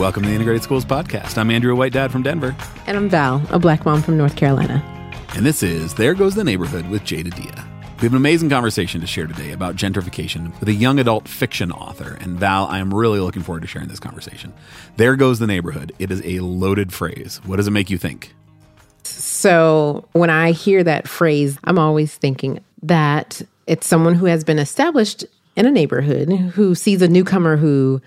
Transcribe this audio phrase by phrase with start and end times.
[0.00, 1.36] welcome to the Integrated Schools Podcast.
[1.36, 2.56] I'm Andrew, a white dad from Denver.
[2.86, 4.82] And I'm Val, a black mom from North Carolina.
[5.34, 7.68] And this is There Goes the Neighborhood with Jade Adia.
[7.98, 11.70] We have an amazing conversation to share today about gentrification with a young adult fiction
[11.70, 12.16] author.
[12.18, 14.54] And Val, I am really looking forward to sharing this conversation.
[14.96, 15.92] There goes the neighborhood.
[15.98, 17.38] It is a loaded phrase.
[17.44, 18.32] What does it make you think?
[19.02, 24.58] So when I hear that phrase, I'm always thinking that it's someone who has been
[24.58, 28.00] established in a neighborhood who sees a newcomer who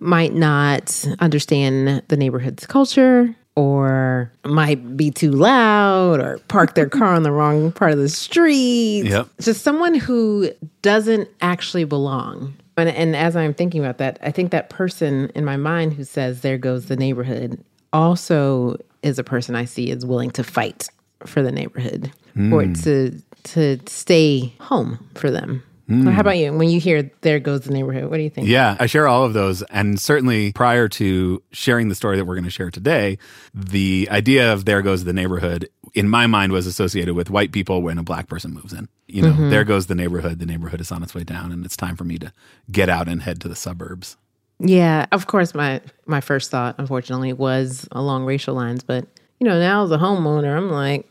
[0.00, 7.14] might not understand the neighborhood's culture or might be too loud or park their car
[7.14, 9.02] on the wrong part of the street.
[9.02, 9.28] Yep.
[9.40, 10.50] Just someone who
[10.82, 12.54] doesn't actually belong.
[12.76, 16.04] And, and as I'm thinking about that, I think that person in my mind who
[16.04, 20.88] says, there goes the neighborhood, also is a person I see is willing to fight
[21.24, 22.72] for the neighborhood or hmm.
[22.72, 25.62] to to stay home for them.
[25.88, 26.08] How hmm.
[26.18, 26.52] about you?
[26.52, 28.48] When you hear "There goes the neighborhood," what do you think?
[28.48, 29.62] Yeah, I share all of those.
[29.64, 33.18] And certainly prior to sharing the story that we're going to share today,
[33.52, 37.82] the idea of there goes the neighborhood in my mind was associated with white people
[37.82, 38.88] when a black person moves in.
[39.06, 39.50] You know, mm-hmm.
[39.50, 40.38] there goes the neighborhood.
[40.38, 42.32] The neighborhood is on its way down, and it's time for me to
[42.70, 44.16] get out and head to the suburbs.
[44.58, 45.54] Yeah, of course.
[45.54, 48.82] My my first thought, unfortunately, was along racial lines.
[48.82, 49.06] But
[49.38, 51.08] you know, now as a homeowner, I'm like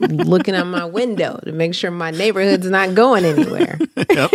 [0.00, 3.78] looking out my window to make sure my neighborhood's not going anywhere
[4.10, 4.30] Yep.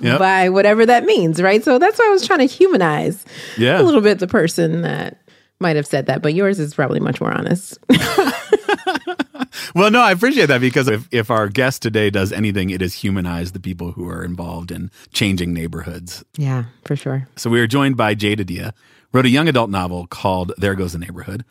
[0.00, 0.18] Yep.
[0.18, 1.62] by whatever that means, right?
[1.62, 3.24] So that's why I was trying to humanize
[3.56, 3.80] Yeah.
[3.80, 5.18] a little bit the person that
[5.60, 6.22] might have said that.
[6.22, 7.78] But yours is probably much more honest.
[9.74, 12.94] Well, no, I appreciate that because if, if our guest today does anything, it is
[12.94, 16.24] humanize the people who are involved in changing neighborhoods.
[16.36, 17.26] yeah, for sure.
[17.36, 18.74] So we are joined by Jade Adia,
[19.12, 21.44] wrote a young adult novel called There Goes the Neighborhood.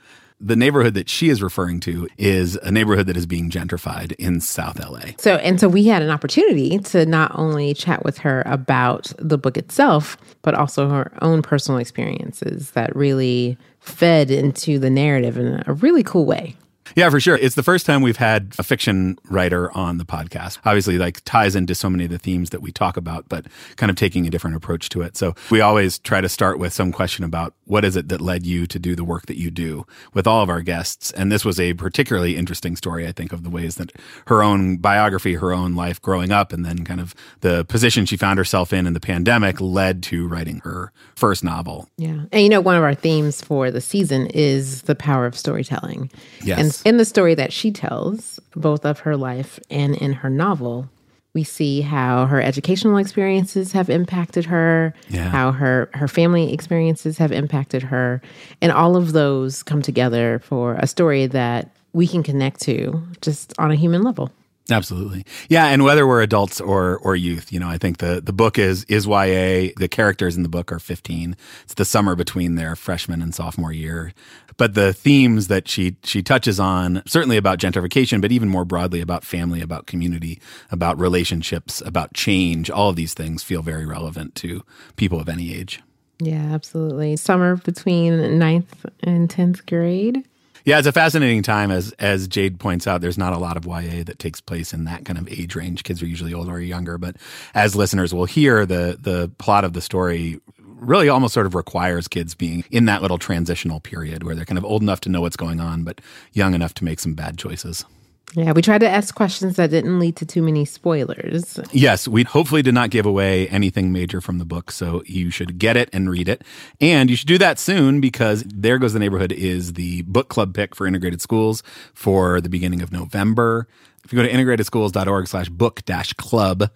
[0.43, 4.41] The neighborhood that she is referring to is a neighborhood that is being gentrified in
[4.41, 5.11] South LA.
[5.19, 9.37] So, and so we had an opportunity to not only chat with her about the
[9.37, 15.63] book itself, but also her own personal experiences that really fed into the narrative in
[15.67, 16.55] a really cool way.
[16.95, 17.35] Yeah, for sure.
[17.35, 20.59] It's the first time we've had a fiction writer on the podcast.
[20.65, 23.89] Obviously, like ties into so many of the themes that we talk about, but kind
[23.89, 25.17] of taking a different approach to it.
[25.17, 28.45] So we always try to start with some question about what is it that led
[28.45, 31.11] you to do the work that you do with all of our guests.
[31.11, 33.91] And this was a particularly interesting story, I think, of the ways that
[34.27, 38.17] her own biography, her own life growing up, and then kind of the position she
[38.17, 41.87] found herself in in the pandemic led to writing her first novel.
[41.97, 42.25] Yeah.
[42.31, 46.11] And you know, one of our themes for the season is the power of storytelling.
[46.43, 46.59] Yes.
[46.59, 50.89] And in the story that she tells, both of her life and in her novel,
[51.33, 55.29] we see how her educational experiences have impacted her, Yeah.
[55.29, 58.21] how her her family experiences have impacted her,
[58.61, 63.53] and all of those come together for a story that we can connect to just
[63.59, 64.29] on a human level.
[64.69, 65.25] Absolutely.
[65.49, 68.57] Yeah, and whether we're adults or or youth, you know, I think the the book
[68.59, 69.71] is is YA.
[69.77, 71.35] The characters in the book are 15.
[71.63, 74.13] It's the summer between their freshman and sophomore year.
[74.61, 79.01] But the themes that she she touches on, certainly about gentrification, but even more broadly
[79.01, 80.39] about family, about community,
[80.69, 84.61] about relationships, about change, all of these things feel very relevant to
[84.97, 85.81] people of any age.
[86.19, 87.15] Yeah, absolutely.
[87.15, 90.27] Summer between ninth and 10th grade.
[90.63, 91.71] Yeah, it's a fascinating time.
[91.71, 94.83] As as Jade points out, there's not a lot of YA that takes place in
[94.83, 95.83] that kind of age range.
[95.83, 97.15] Kids are usually older or younger, but
[97.55, 100.39] as listeners will hear, the the plot of the story
[100.81, 104.57] really almost sort of requires kids being in that little transitional period where they're kind
[104.57, 106.01] of old enough to know what's going on, but
[106.33, 107.85] young enough to make some bad choices.
[108.33, 111.59] Yeah, we tried to ask questions that didn't lead to too many spoilers.
[111.73, 115.59] Yes, we hopefully did not give away anything major from the book, so you should
[115.59, 116.43] get it and read it.
[116.79, 120.53] And you should do that soon because There Goes the Neighborhood is the book club
[120.53, 121.61] pick for integrated schools
[121.93, 123.67] for the beginning of November.
[124.05, 126.71] If you go to integratedschools.org slash book dash club,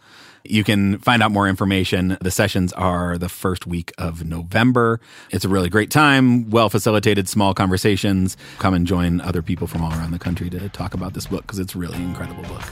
[0.49, 2.17] you can find out more information.
[2.21, 4.99] The sessions are the first week of November.
[5.31, 8.37] It's a really great time, well facilitated, small conversations.
[8.59, 11.41] Come and join other people from all around the country to talk about this book
[11.43, 12.63] because it's really an incredible book.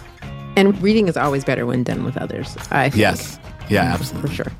[0.55, 2.55] And reading is always better when done with others.
[2.71, 3.01] I think.
[3.01, 3.39] Yes.
[3.69, 4.29] Yeah, absolutely.
[4.29, 4.51] for sure.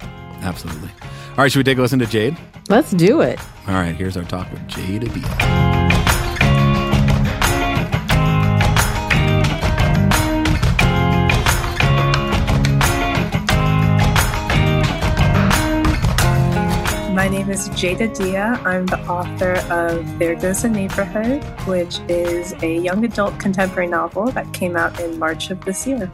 [0.41, 0.89] Absolutely.
[1.01, 2.37] All right, should we take a listen to Jade?
[2.69, 3.39] Let's do it.
[3.67, 6.12] All right, here's our talk with Jade Adia.
[17.23, 18.59] My name is Jade Adia.
[18.65, 24.25] I'm the author of There Goes a Neighborhood, which is a young adult contemporary novel
[24.31, 26.11] that came out in March of this year.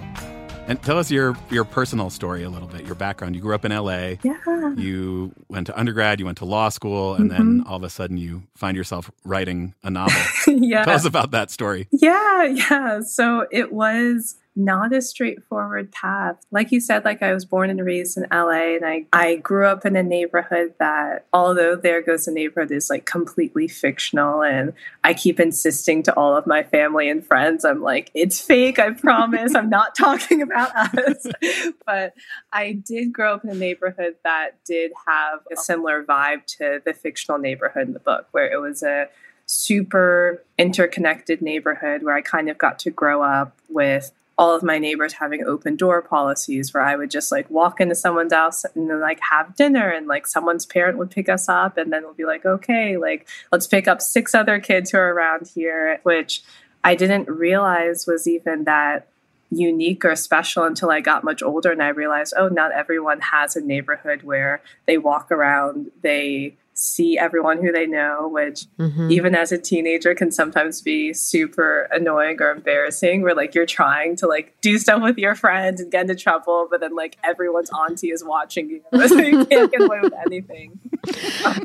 [0.67, 3.35] And tell us your your personal story a little bit, your background.
[3.35, 4.17] You grew up in LA.
[4.21, 4.75] Yeah.
[4.77, 7.67] You went to undergrad, you went to law school, and then mm-hmm.
[7.67, 10.21] all of a sudden you find yourself writing a novel.
[10.47, 10.85] yeah.
[10.85, 11.88] Tell us about that story.
[11.91, 13.01] Yeah, yeah.
[13.01, 16.35] So it was not a straightforward path.
[16.51, 19.65] Like you said, like I was born and raised in LA and I, I grew
[19.65, 24.73] up in a neighborhood that although there goes a neighborhood is like completely fictional and
[25.03, 28.91] I keep insisting to all of my family and friends, I'm like, it's fake, I
[28.91, 29.56] promise.
[29.56, 31.25] I'm not talking about us.
[31.85, 32.13] but
[32.51, 36.94] I did grow up in a neighborhood that did have a similar vibe to the
[36.94, 39.07] fictional neighborhood in the book, where it was a
[39.45, 44.80] super interconnected neighborhood where I kind of got to grow up with all of my
[44.80, 48.89] neighbors having open door policies where I would just like walk into someone's house and
[48.89, 52.13] then like have dinner and like someone's parent would pick us up and then we'll
[52.13, 56.41] be like, okay, like let's pick up six other kids who are around here, which
[56.86, 59.09] I didn't realize was even that
[59.51, 63.57] unique or special until I got much older and I realized, oh, not everyone has
[63.57, 69.12] a neighborhood where they walk around, they see everyone who they know, which mm-hmm.
[69.12, 73.22] even as a teenager can sometimes be super annoying or embarrassing.
[73.22, 76.68] Where like you're trying to like do stuff with your friends and get into trouble,
[76.70, 80.80] but then like everyone's auntie is watching you, so you can't get away with anything.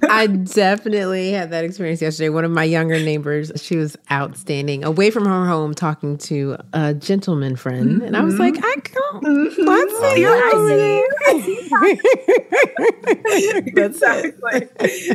[0.08, 2.28] I definitely had that experience yesterday.
[2.28, 6.94] One of my younger neighbors, she was outstanding, away from her home, talking to a
[6.94, 8.02] gentleman friend, mm-hmm.
[8.06, 9.24] and I was like, I can't.
[9.24, 9.62] Mm-hmm.
[9.64, 10.24] Let's see.
[13.66, 14.34] exactly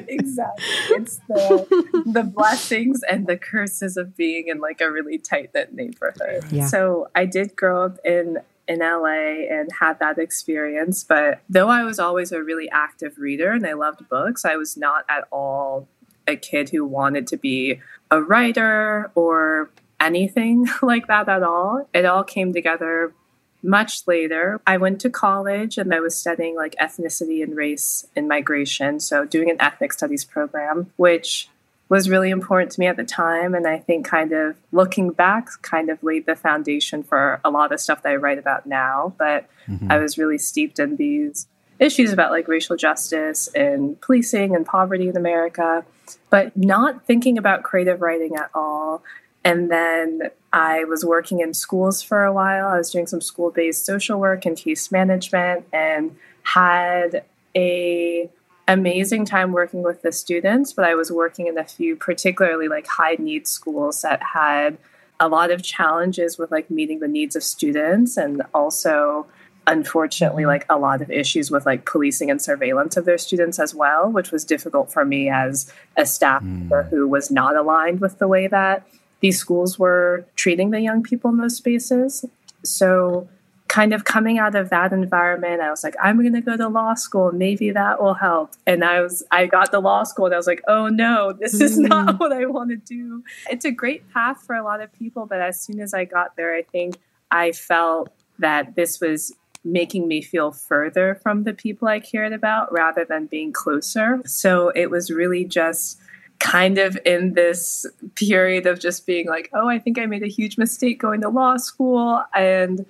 [0.08, 0.66] exactly.
[0.92, 5.74] It's the the blessings and the curses of being in like a really tight knit
[5.74, 6.46] neighborhood.
[6.52, 6.68] Yeah.
[6.68, 8.38] So I did grow up in
[8.70, 11.04] in LA and had that experience.
[11.04, 14.78] But though I was always a really active reader and I loved books, I was
[14.78, 15.88] not at all
[16.28, 17.82] a kid who wanted to be
[18.12, 21.90] a writer or anything like that at all.
[21.94, 23.14] It all came together
[23.62, 28.28] much later, I went to college and I was studying like ethnicity and race and
[28.28, 29.00] migration.
[29.00, 31.50] So, doing an ethnic studies program, which
[31.90, 33.54] was really important to me at the time.
[33.56, 37.72] And I think, kind of looking back, kind of laid the foundation for a lot
[37.72, 39.14] of stuff that I write about now.
[39.18, 39.92] But mm-hmm.
[39.92, 41.48] I was really steeped in these
[41.80, 45.84] issues about like racial justice and policing and poverty in America,
[46.30, 49.02] but not thinking about creative writing at all.
[49.44, 52.68] And then I was working in schools for a while.
[52.68, 57.24] I was doing some school based social work and case management and had
[57.56, 58.30] a
[58.74, 62.88] amazing time working with the students, but I was working in a few particularly like
[62.88, 64.78] high needs schools that had
[65.20, 69.28] a lot of challenges with like meeting the needs of students and also
[69.68, 73.76] unfortunately like a lot of issues with like policing and surveillance of their students as
[73.76, 76.90] well which was difficult for me as a staff member mm.
[76.90, 78.88] who was not aligned with the way that
[79.20, 82.26] these schools were treating the young people in those spaces.
[82.64, 83.28] So,
[83.70, 86.68] kind of coming out of that environment, I was like, I'm going to go to
[86.68, 87.32] law school.
[87.32, 88.52] Maybe that will help.
[88.66, 91.62] And I was, I got to law school and I was like, oh no, this
[91.62, 92.20] is not mm.
[92.20, 93.24] what I want to do.
[93.50, 95.28] It's a great path for a lot of people.
[95.28, 96.98] But as soon as I got there, I think
[97.32, 99.34] I felt that this was
[99.64, 104.22] making me feel further from the people I cared about rather than being closer.
[104.26, 106.00] So it was really just
[106.40, 110.28] kind of in this period of just being like, oh, I think I made a
[110.28, 112.24] huge mistake going to law school.
[112.34, 112.86] And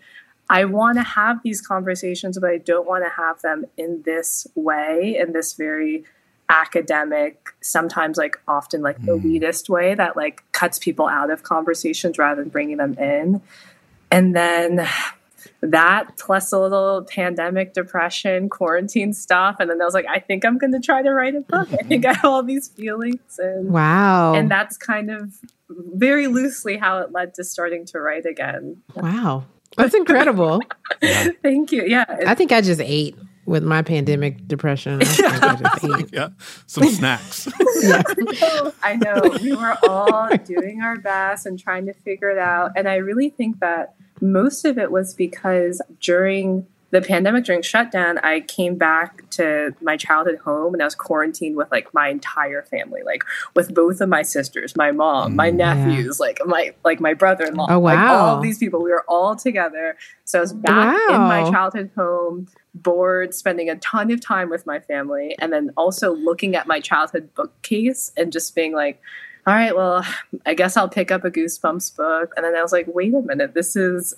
[0.49, 4.47] I want to have these conversations, but I don't want to have them in this
[4.55, 6.05] way, in this very
[6.49, 9.07] academic, sometimes like often like mm.
[9.07, 13.41] elitist way that like cuts people out of conversations rather than bringing them in.
[14.11, 14.87] And then
[15.61, 19.57] that plus a little pandemic depression, quarantine stuff.
[19.59, 21.69] And then I was like, I think I'm going to try to write a book.
[21.71, 23.37] I think I have all these feelings.
[23.37, 24.33] And, wow.
[24.33, 25.37] And that's kind of
[25.69, 28.81] very loosely how it led to starting to write again.
[28.95, 29.45] Wow.
[29.79, 30.61] That's incredible.
[31.41, 31.85] Thank you.
[31.85, 32.03] Yeah.
[32.27, 34.99] I think I just ate with my pandemic depression.
[35.01, 36.29] I yeah,
[36.67, 37.47] some snacks.
[37.81, 38.03] yeah.
[38.83, 39.37] I know.
[39.41, 42.73] We were all doing our best and trying to figure it out.
[42.75, 48.17] And I really think that most of it was because during the pandemic, during shutdown,
[48.19, 52.63] I came back to my childhood home and I was quarantined with like my entire
[52.63, 53.23] family, like
[53.55, 56.25] with both of my sisters, my mom, my mm, nephews, yeah.
[56.25, 57.93] like my like my brother-in-law, oh, wow.
[57.93, 58.81] like all these people.
[58.81, 59.97] We were all together.
[60.25, 61.15] So I was back wow.
[61.15, 65.71] in my childhood home, bored, spending a ton of time with my family, and then
[65.77, 68.99] also looking at my childhood bookcase and just being like,
[69.45, 70.05] all right, well,
[70.45, 72.33] I guess I'll pick up a Goosebumps book.
[72.35, 74.13] And then I was like, wait a minute, this is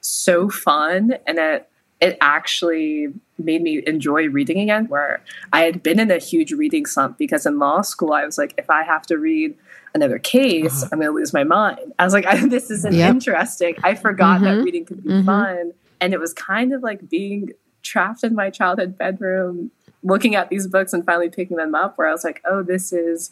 [0.00, 1.14] so fun.
[1.26, 1.69] And it,
[2.00, 6.86] it actually made me enjoy reading again, where I had been in a huge reading
[6.86, 9.56] slump because in law school, I was like, if I have to read
[9.94, 10.90] another case, uh-huh.
[10.92, 11.92] I'm going to lose my mind.
[11.98, 13.10] I was like, this isn't yep.
[13.10, 13.74] interesting.
[13.82, 14.44] I forgot mm-hmm.
[14.44, 15.26] that reading could be mm-hmm.
[15.26, 15.72] fun.
[16.00, 17.50] And it was kind of like being
[17.82, 19.70] trapped in my childhood bedroom,
[20.02, 22.92] looking at these books and finally picking them up, where I was like, oh, this
[22.92, 23.30] is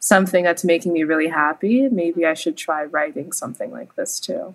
[0.00, 4.54] something that's making me really happy, maybe I should try writing something like this too.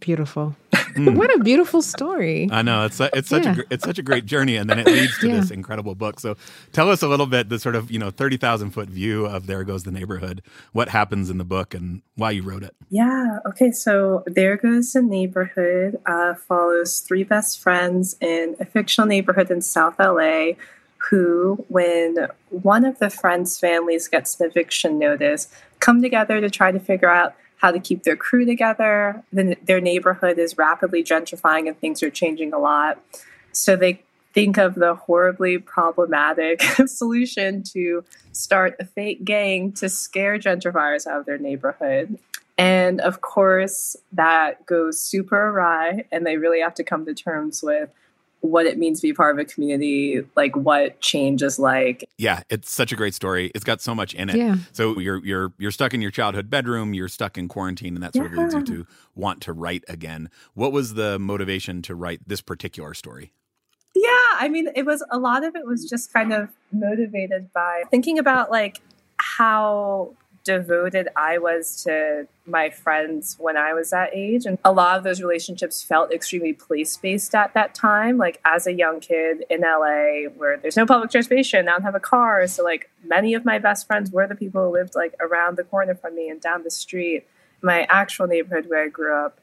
[0.00, 0.56] Beautiful.
[0.94, 1.16] Mm.
[1.16, 2.48] What a beautiful story.
[2.50, 3.56] I know it's it's such yeah.
[3.58, 5.40] a it's such a great journey, and then it leads to yeah.
[5.40, 6.20] this incredible book.
[6.20, 6.36] So,
[6.72, 9.46] tell us a little bit the sort of you know thirty thousand foot view of
[9.46, 10.42] There Goes the Neighborhood.
[10.72, 12.74] What happens in the book, and why you wrote it?
[12.90, 13.38] Yeah.
[13.46, 13.70] Okay.
[13.70, 19.62] So, There Goes the Neighborhood uh, follows three best friends in a fictional neighborhood in
[19.62, 20.52] South LA.
[21.10, 25.48] Who, when one of the friends' families gets an eviction notice,
[25.80, 29.22] come together to try to figure out how to keep their crew together.
[29.32, 33.00] Then their neighborhood is rapidly gentrifying and things are changing a lot.
[33.52, 34.02] So they
[34.34, 41.20] think of the horribly problematic solution to start a fake gang to scare gentrifiers out
[41.20, 42.18] of their neighborhood.
[42.58, 47.62] And of course, that goes super awry, and they really have to come to terms
[47.62, 47.90] with
[48.42, 52.08] what it means to be part of a community, like what change is like.
[52.18, 53.50] Yeah, it's such a great story.
[53.54, 54.36] It's got so much in it.
[54.36, 54.56] Yeah.
[54.72, 58.14] So you're you're you're stuck in your childhood bedroom, you're stuck in quarantine, and that
[58.14, 58.44] sort yeah.
[58.44, 60.28] of leads you to want to write again.
[60.54, 63.32] What was the motivation to write this particular story?
[63.94, 67.84] Yeah, I mean, it was a lot of it was just kind of motivated by
[67.90, 68.80] thinking about like
[69.18, 74.46] how devoted I was to my friends when I was that age.
[74.46, 78.18] And a lot of those relationships felt extremely place based at that time.
[78.18, 81.94] Like as a young kid in LA where there's no public transportation, I don't have
[81.94, 82.46] a car.
[82.46, 85.64] So like many of my best friends were the people who lived like around the
[85.64, 87.26] corner from me and down the street.
[87.62, 89.40] My actual neighborhood where I grew up,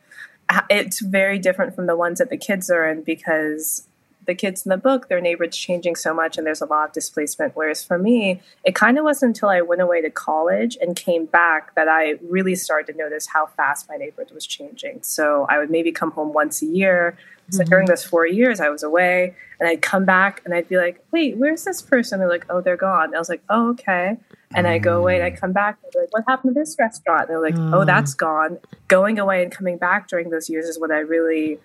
[0.70, 3.88] it's very different from the ones that the kids are in because
[4.30, 6.94] the kids in the book, their neighborhood's changing so much and there's a lot of
[6.94, 7.56] displacement.
[7.56, 11.26] Whereas for me, it kind of wasn't until I went away to college and came
[11.26, 15.00] back that I really started to notice how fast my neighborhood was changing.
[15.02, 17.18] So I would maybe come home once a year.
[17.50, 17.70] So mm-hmm.
[17.72, 21.04] during those four years, I was away and I'd come back and I'd be like,
[21.12, 22.20] wait, where's this person?
[22.20, 23.06] They're like, oh, they're gone.
[23.06, 24.18] And I was like, oh, okay.
[24.54, 26.76] And I go away and I come back and they're like, what happened to this
[26.78, 27.22] restaurant?
[27.22, 28.60] And they're like, oh, that's gone.
[28.90, 31.60] Going away and coming back during those years is what I really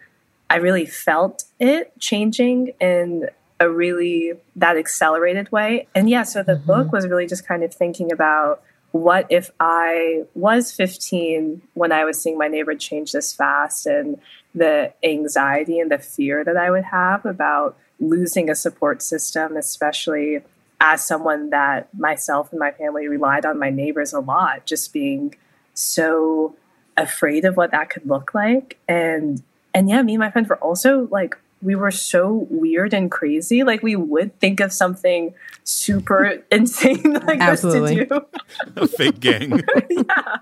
[0.50, 3.28] I really felt it changing in
[3.60, 5.86] a really that accelerated way.
[5.94, 6.66] And yeah, so the mm-hmm.
[6.66, 12.04] book was really just kind of thinking about what if I was 15 when I
[12.04, 14.20] was seeing my neighbor change this fast and
[14.54, 20.42] the anxiety and the fear that I would have about losing a support system, especially
[20.80, 25.34] as someone that myself and my family relied on my neighbors a lot, just being
[25.72, 26.54] so
[26.96, 29.42] afraid of what that could look like and
[29.74, 33.64] and yeah, me and my friends were also like we were so weird and crazy.
[33.64, 37.96] Like we would think of something super insane like Absolutely.
[37.96, 38.26] this to
[38.74, 38.76] do.
[38.82, 39.62] A fake gang.
[39.90, 40.36] yeah.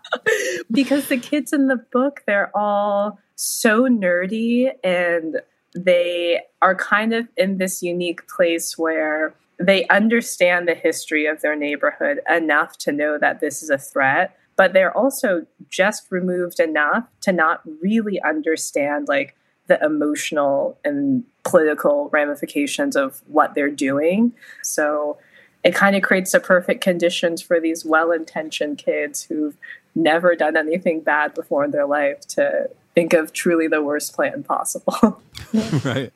[0.70, 5.40] Because the kids in the book, they're all so nerdy and
[5.74, 11.56] they are kind of in this unique place where they understand the history of their
[11.56, 17.04] neighborhood enough to know that this is a threat but they're also just removed enough
[17.22, 19.34] to not really understand like
[19.66, 24.32] the emotional and political ramifications of what they're doing.
[24.62, 25.18] So
[25.64, 29.56] it kind of creates the perfect conditions for these well-intentioned kids who've
[29.94, 34.42] never done anything bad before in their life to think of truly the worst plan
[34.42, 35.22] possible.
[35.84, 36.10] right.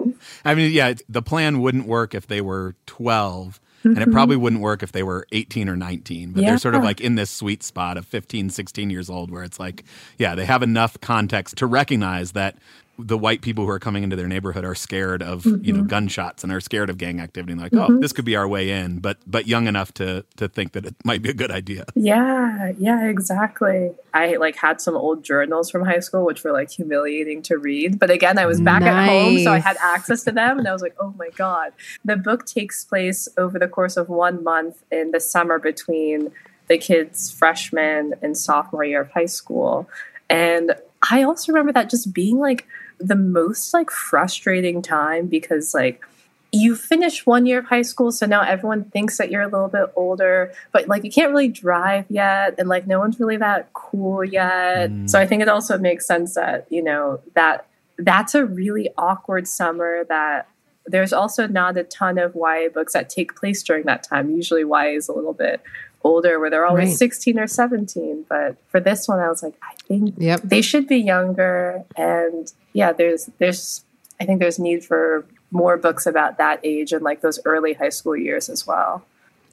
[0.44, 4.42] I mean, yeah, the plan wouldn't work if they were 12 and it probably mm-hmm.
[4.42, 6.50] wouldn't work if they were 18 or 19 but yeah.
[6.50, 9.60] they're sort of like in this sweet spot of 15 16 years old where it's
[9.60, 9.84] like
[10.18, 12.56] yeah they have enough context to recognize that
[12.98, 15.64] the white people who are coming into their neighborhood are scared of mm-hmm.
[15.64, 15.88] you know mm-hmm.
[15.88, 17.96] gunshots and are scared of gang activity and like oh, mm-hmm.
[17.96, 20.86] oh this could be our way in but but young enough to to think that
[20.86, 25.70] it might be a good idea yeah yeah exactly i like had some old journals
[25.70, 28.90] from high school which were like humiliating to read but again i was back nice.
[28.90, 31.72] at home so i had access to them and i was like oh my god
[32.04, 36.30] the book takes place over the course of one month in the summer between
[36.68, 39.88] the kids freshman and sophomore year of high school
[40.28, 40.74] and
[41.10, 42.66] I also remember that just being like
[42.98, 46.04] the most like frustrating time because like
[46.52, 49.68] you finish one year of high school so now everyone thinks that you're a little
[49.68, 53.70] bit older but like you can't really drive yet and like no one's really that
[53.74, 55.08] cool yet mm.
[55.10, 57.66] so i think it also makes sense that you know that
[57.98, 60.48] that's a really awkward summer that
[60.86, 64.30] there's also not a ton of YA books that take place during that time.
[64.30, 65.60] Usually YA is a little bit
[66.06, 66.98] older where they're always right.
[66.98, 70.40] 16 or 17 but for this one i was like i think yep.
[70.44, 73.84] they should be younger and yeah there's there's
[74.20, 77.88] i think there's need for more books about that age and like those early high
[77.88, 79.04] school years as well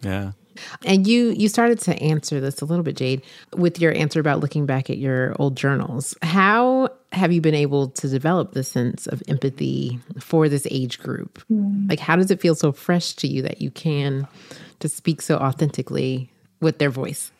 [0.01, 0.32] yeah
[0.86, 3.22] and you you started to answer this a little bit jade
[3.56, 7.89] with your answer about looking back at your old journals how have you been able
[7.89, 11.89] to develop the sense of empathy for this age group mm.
[11.89, 14.27] like how does it feel so fresh to you that you can
[14.84, 17.32] to speak so authentically with their voice?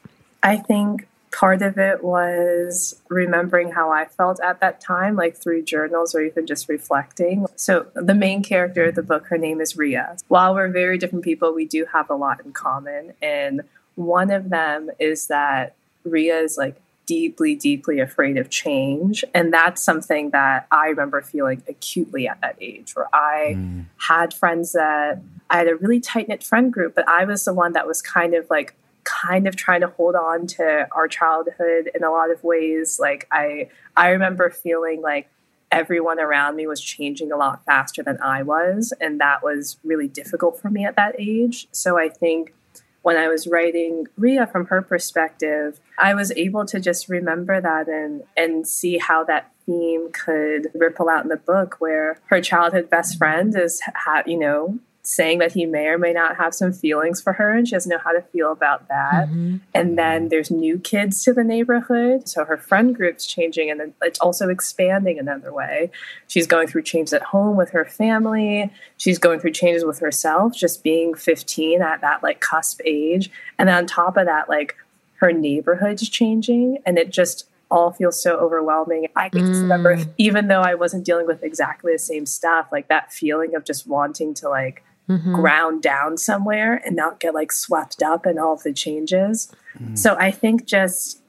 [0.42, 5.63] I think part of it was remembering how I felt at that time, like through
[5.63, 7.48] journals or even just reflecting.
[7.56, 10.16] So, the main character of the book, her name is Ria.
[10.28, 13.13] While we're very different people, we do have a lot in common.
[13.22, 13.63] And
[13.96, 16.75] one of them is that Ria is like
[17.06, 19.25] deeply, deeply afraid of change.
[19.34, 23.86] And that's something that I remember feeling acutely at that age, where I mm.
[23.98, 27.54] had friends that I had a really tight knit friend group, but I was the
[27.54, 31.91] one that was kind of like kind of trying to hold on to our childhood
[31.93, 33.00] in a lot of ways.
[33.00, 35.29] Like I I remember feeling like
[35.72, 40.07] everyone around me was changing a lot faster than I was, and that was really
[40.07, 41.67] difficult for me at that age.
[41.72, 42.53] So I think
[43.01, 47.88] when I was writing Ria from her perspective, I was able to just remember that
[47.88, 52.89] and and see how that theme could ripple out in the book where her childhood
[52.89, 53.81] best friend is
[54.25, 57.67] you know saying that he may or may not have some feelings for her and
[57.67, 59.27] she doesn't know how to feel about that.
[59.27, 59.57] Mm-hmm.
[59.74, 62.29] And then there's new kids to the neighborhood.
[62.29, 65.91] So her friend group's changing and then it's also expanding another way.
[66.29, 68.72] She's going through changes at home with her family.
[68.95, 73.29] She's going through changes with herself, just being 15 at that like cusp age.
[73.60, 74.77] And then on top of that, like
[75.15, 79.07] her neighborhood's changing and it just all feels so overwhelming.
[79.17, 80.13] I can just remember, mm.
[80.17, 83.86] even though I wasn't dealing with exactly the same stuff, like that feeling of just
[83.86, 85.33] wanting to like mm-hmm.
[85.33, 89.51] ground down somewhere and not get like swept up in all of the changes.
[89.77, 89.98] Mm.
[89.98, 91.22] So I think just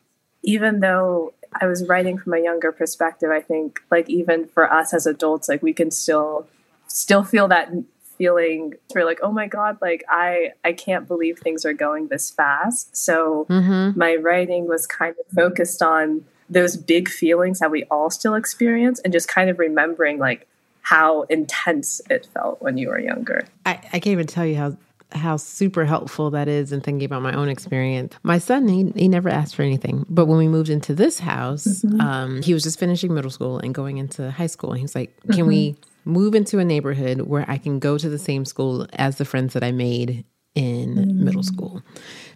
[0.42, 4.92] even though I was writing from a younger perspective, I think like even for us
[4.92, 6.46] as adults, like we can still
[6.86, 7.70] still feel that
[8.16, 12.30] feeling we're like oh my god like i i can't believe things are going this
[12.30, 13.98] fast so mm-hmm.
[13.98, 19.00] my writing was kind of focused on those big feelings that we all still experience
[19.00, 20.46] and just kind of remembering like
[20.84, 23.46] how intense it felt when you were younger.
[23.64, 24.76] I, I can't even tell you how
[25.12, 28.14] how super helpful that is in thinking about my own experience.
[28.24, 30.04] My son, he, he never asked for anything.
[30.08, 32.00] But when we moved into this house, mm-hmm.
[32.00, 34.70] um, he was just finishing middle school and going into high school.
[34.70, 35.46] And he was like, Can mm-hmm.
[35.46, 39.24] we move into a neighborhood where I can go to the same school as the
[39.24, 41.24] friends that I made in mm-hmm.
[41.24, 41.82] middle school?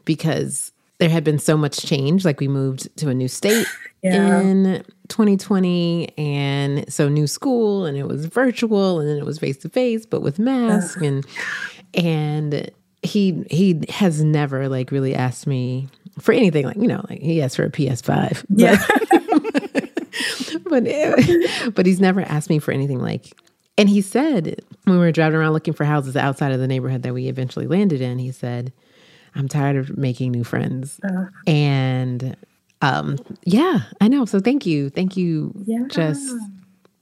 [0.04, 2.24] Because there had been so much change.
[2.24, 3.66] Like we moved to a new state
[4.02, 4.40] yeah.
[4.40, 9.56] in 2020, and so new school, and it was virtual, and then it was face
[9.58, 11.24] to face, but with masks, and
[11.94, 12.70] and
[13.02, 16.66] he he has never like really asked me for anything.
[16.66, 18.44] Like you know, like he asked for a PS5.
[18.50, 18.76] Yeah.
[20.68, 20.84] but
[21.74, 23.32] but he's never asked me for anything like
[23.78, 27.04] and he said when we were driving around looking for houses outside of the neighborhood
[27.04, 28.72] that we eventually landed in, he said,
[29.34, 31.00] I'm tired of making new friends.
[31.02, 32.36] Uh, and
[32.82, 34.24] um, yeah, I know.
[34.24, 34.90] So thank you.
[34.90, 35.52] Thank you.
[35.66, 35.84] Yeah.
[35.88, 36.32] Just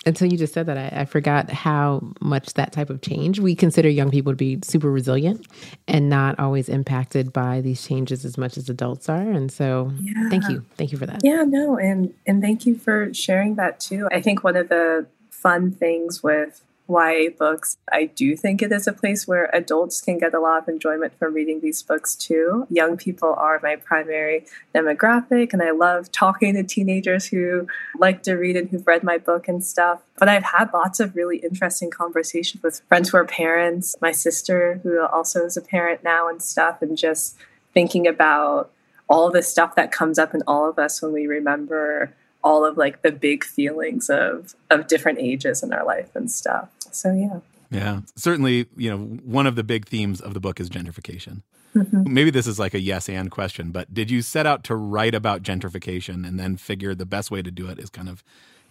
[0.07, 3.41] until you just said that, I, I, forgot how much that type of change.
[3.41, 5.47] We consider young people to be super resilient
[5.89, 9.21] and not always impacted by these changes as much as adults are.
[9.21, 10.31] And so, yeah.
[10.31, 11.23] thank you, thank you for that.
[11.25, 14.09] Yeah, no, and and thank you for sharing that too.
[14.13, 17.79] I think one of the fun things with YA books.
[17.91, 21.19] I do think it is a place where adults can get a lot of enjoyment
[21.19, 22.67] from reading these books too.
[22.71, 24.45] Young people are my primary
[24.75, 27.67] demographic, and I love talking to teenagers who
[27.99, 30.03] like to read and who've read my book and stuff.
[30.19, 34.81] But I've had lots of really interesting conversations with friends who are parents, my sister,
[34.83, 37.37] who also is a parent now, and stuff, and just
[37.75, 38.71] thinking about
[39.09, 42.77] all the stuff that comes up in all of us when we remember all of
[42.77, 46.69] like the big feelings of of different ages in our life and stuff.
[46.97, 47.41] So yeah.
[47.71, 48.01] Yeah.
[48.15, 51.43] Certainly, you know, one of the big themes of the book is gentrification.
[51.75, 52.13] Mm-hmm.
[52.13, 55.15] Maybe this is like a yes and question, but did you set out to write
[55.15, 58.25] about gentrification and then figure the best way to do it is kind of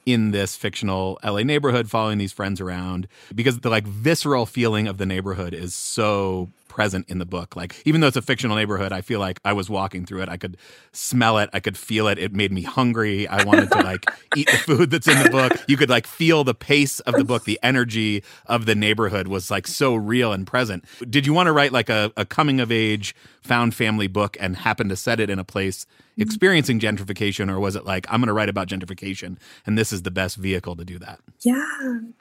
[0.05, 4.97] in this fictional LA neighborhood following these friends around because the like visceral feeling of
[4.97, 7.55] the neighborhood is so present in the book.
[7.55, 10.29] Like even though it's a fictional neighborhood, I feel like I was walking through it.
[10.29, 10.57] I could
[10.91, 11.49] smell it.
[11.53, 12.19] I could feel it.
[12.19, 13.29] It made me hungry.
[13.29, 15.53] I wanted to like eat the food that's in the book.
[15.69, 17.45] You could like feel the pace of the book.
[17.45, 20.83] The energy of the neighborhood was like so real and present.
[21.09, 24.57] Did you want to write like a, a coming of age found family book and
[24.57, 25.85] happen to set it in a place.
[26.15, 26.21] Mm-hmm.
[26.21, 30.03] experiencing gentrification or was it like i'm going to write about gentrification and this is
[30.03, 31.67] the best vehicle to do that yeah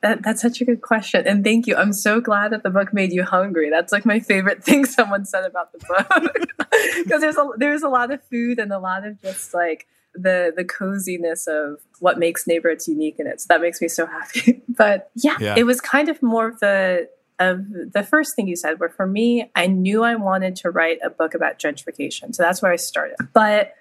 [0.02, 2.92] that, that's such a good question and thank you i'm so glad that the book
[2.92, 6.68] made you hungry that's like my favorite thing someone said about the book
[7.04, 10.52] because there's a there's a lot of food and a lot of just like the
[10.56, 14.60] the coziness of what makes neighborhoods unique in it so that makes me so happy
[14.68, 15.54] but yeah, yeah.
[15.56, 17.08] it was kind of more of the
[17.40, 20.98] of the first thing you said, where for me, I knew I wanted to write
[21.02, 22.32] a book about gentrification.
[22.32, 23.16] So that's where I started.
[23.32, 23.74] But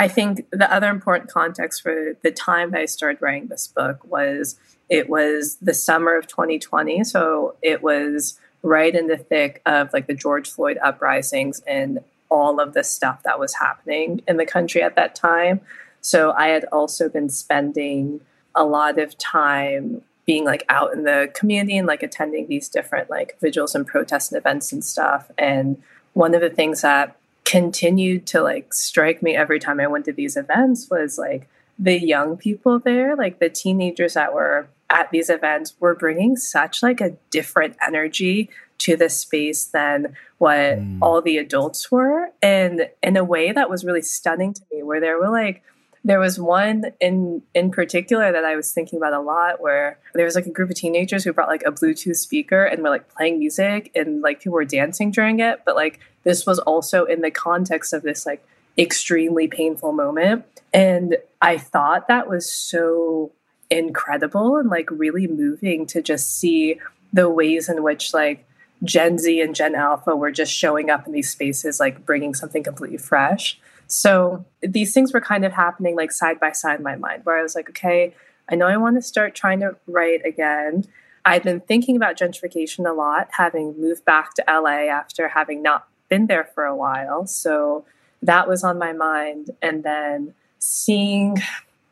[0.00, 4.02] I think the other important context for the time that I started writing this book
[4.10, 4.58] was
[4.88, 7.04] it was the summer of 2020.
[7.04, 11.98] So it was right in the thick of like the George Floyd uprisings and
[12.30, 15.60] all of the stuff that was happening in the country at that time.
[16.00, 18.22] So I had also been spending
[18.54, 23.10] a lot of time being like out in the community and like attending these different
[23.10, 25.30] like vigils and protests and events and stuff.
[25.36, 25.82] And
[26.14, 27.18] one of the things that
[27.50, 31.48] continued to like strike me every time I went to these events was like
[31.80, 36.80] the young people there, like the teenagers that were at these events were bringing such
[36.80, 40.98] like a different energy to the space than what mm.
[41.02, 45.00] all the adults were and in a way that was really stunning to me where
[45.00, 45.62] there were like
[46.04, 50.24] there was one in in particular that I was thinking about a lot where there
[50.24, 53.12] was like a group of teenagers who brought like a Bluetooth speaker and were like
[53.14, 55.60] playing music and like people were dancing during it.
[55.64, 58.44] But like this was also in the context of this like
[58.78, 60.44] extremely painful moment.
[60.72, 63.32] And I thought that was so
[63.68, 66.80] incredible and like really moving to just see
[67.12, 68.46] the ways in which like
[68.82, 72.62] Gen Z and Gen Alpha were just showing up in these spaces, like bringing something
[72.62, 73.60] completely fresh.
[73.90, 77.36] So these things were kind of happening like side by side in my mind, where
[77.36, 78.14] I was like, okay,
[78.48, 80.84] I know I want to start trying to write again.
[81.24, 85.88] I've been thinking about gentrification a lot, having moved back to LA after having not
[86.08, 87.26] been there for a while.
[87.26, 87.84] So
[88.22, 89.50] that was on my mind.
[89.60, 91.38] And then seeing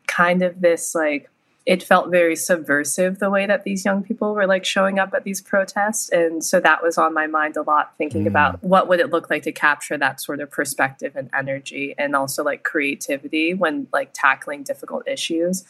[0.07, 1.29] kind of this like
[1.69, 5.23] it felt very subversive the way that these young people were like showing up at
[5.23, 8.27] these protests and so that was on my mind a lot thinking mm.
[8.27, 12.15] about what would it look like to capture that sort of perspective and energy and
[12.15, 15.63] also like creativity when like tackling difficult issues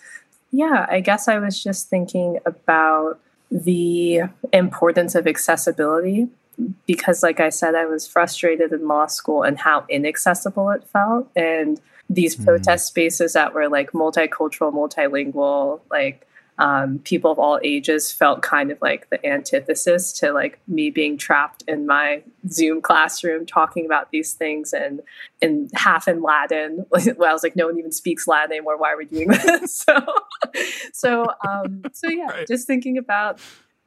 [0.52, 3.20] yeah i guess i was just thinking about
[3.52, 4.22] the
[4.54, 6.30] importance of accessibility
[6.88, 11.30] because like i said i was frustrated in law school and how inaccessible it felt
[11.36, 12.46] and these mm.
[12.46, 16.26] protest spaces that were like multicultural, multilingual, like
[16.60, 21.18] um, people of all ages felt kind of like the antithesis to like me being
[21.18, 25.02] trapped in my Zoom classroom talking about these things and
[25.42, 26.86] in half in Latin.
[26.92, 28.78] well, I was like, no one even speaks Latin anymore.
[28.78, 29.74] Why are we doing this?
[29.88, 30.06] so,
[30.92, 32.48] so, um, so yeah, right.
[32.48, 33.40] just thinking about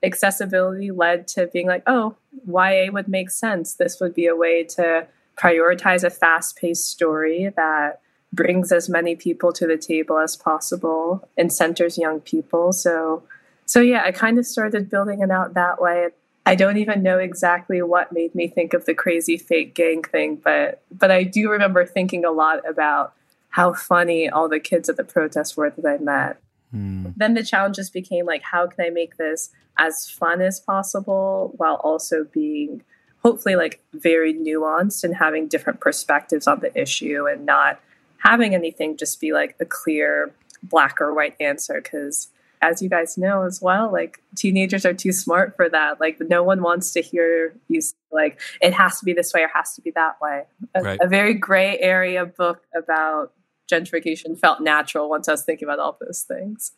[0.03, 3.75] accessibility led to being like, oh, YA would make sense.
[3.75, 5.07] This would be a way to
[5.37, 8.01] prioritize a fast paced story that
[8.33, 12.73] brings as many people to the table as possible and centers young people.
[12.73, 13.23] So,
[13.67, 16.09] so yeah, I kind of started building it out that way.
[16.45, 20.37] I don't even know exactly what made me think of the crazy fake gang thing,
[20.37, 23.15] but but I do remember thinking a lot about
[23.51, 26.41] how funny all the kids at the protest were that I met.
[26.75, 27.13] Mm.
[27.17, 31.77] Then the challenges became like, how can I make this as fun as possible while
[31.77, 32.83] also being
[33.23, 37.81] hopefully like very nuanced and having different perspectives on the issue and not
[38.23, 42.29] having anything just be like a clear black or white answer because
[42.61, 46.01] as you guys know as well like teenagers are too smart for that.
[46.01, 49.43] Like no one wants to hear you say, like it has to be this way
[49.43, 50.45] or has to be that way.
[50.75, 50.99] A, right.
[51.03, 53.33] a very gray area book about
[53.71, 56.73] gentrification felt natural once i was thinking about all those things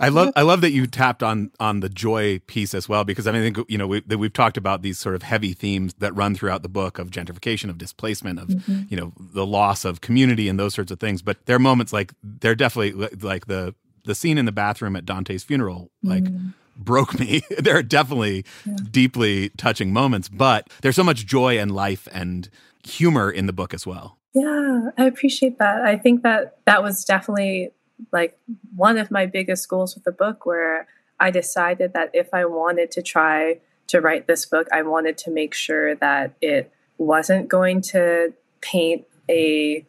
[0.00, 3.26] I love I love that you tapped on on the joy piece as well because
[3.26, 5.92] I mean I think you know we, we've talked about these sort of heavy themes
[5.98, 8.82] that run throughout the book of gentrification of displacement of mm-hmm.
[8.88, 11.92] you know the loss of community and those sorts of things but there are moments
[11.92, 16.54] like they're definitely like the the scene in the bathroom at Dante's funeral like mm.
[16.76, 18.76] broke me there are definitely yeah.
[18.90, 22.48] deeply touching moments but there's so much joy and life and
[22.84, 27.04] humor in the book as well yeah I appreciate that I think that that was
[27.04, 27.72] definitely
[28.12, 28.38] like
[28.74, 30.86] one of my biggest goals with the book where
[31.18, 35.30] I decided that if I wanted to try to write this book, I wanted to
[35.30, 39.84] make sure that it wasn't going to paint a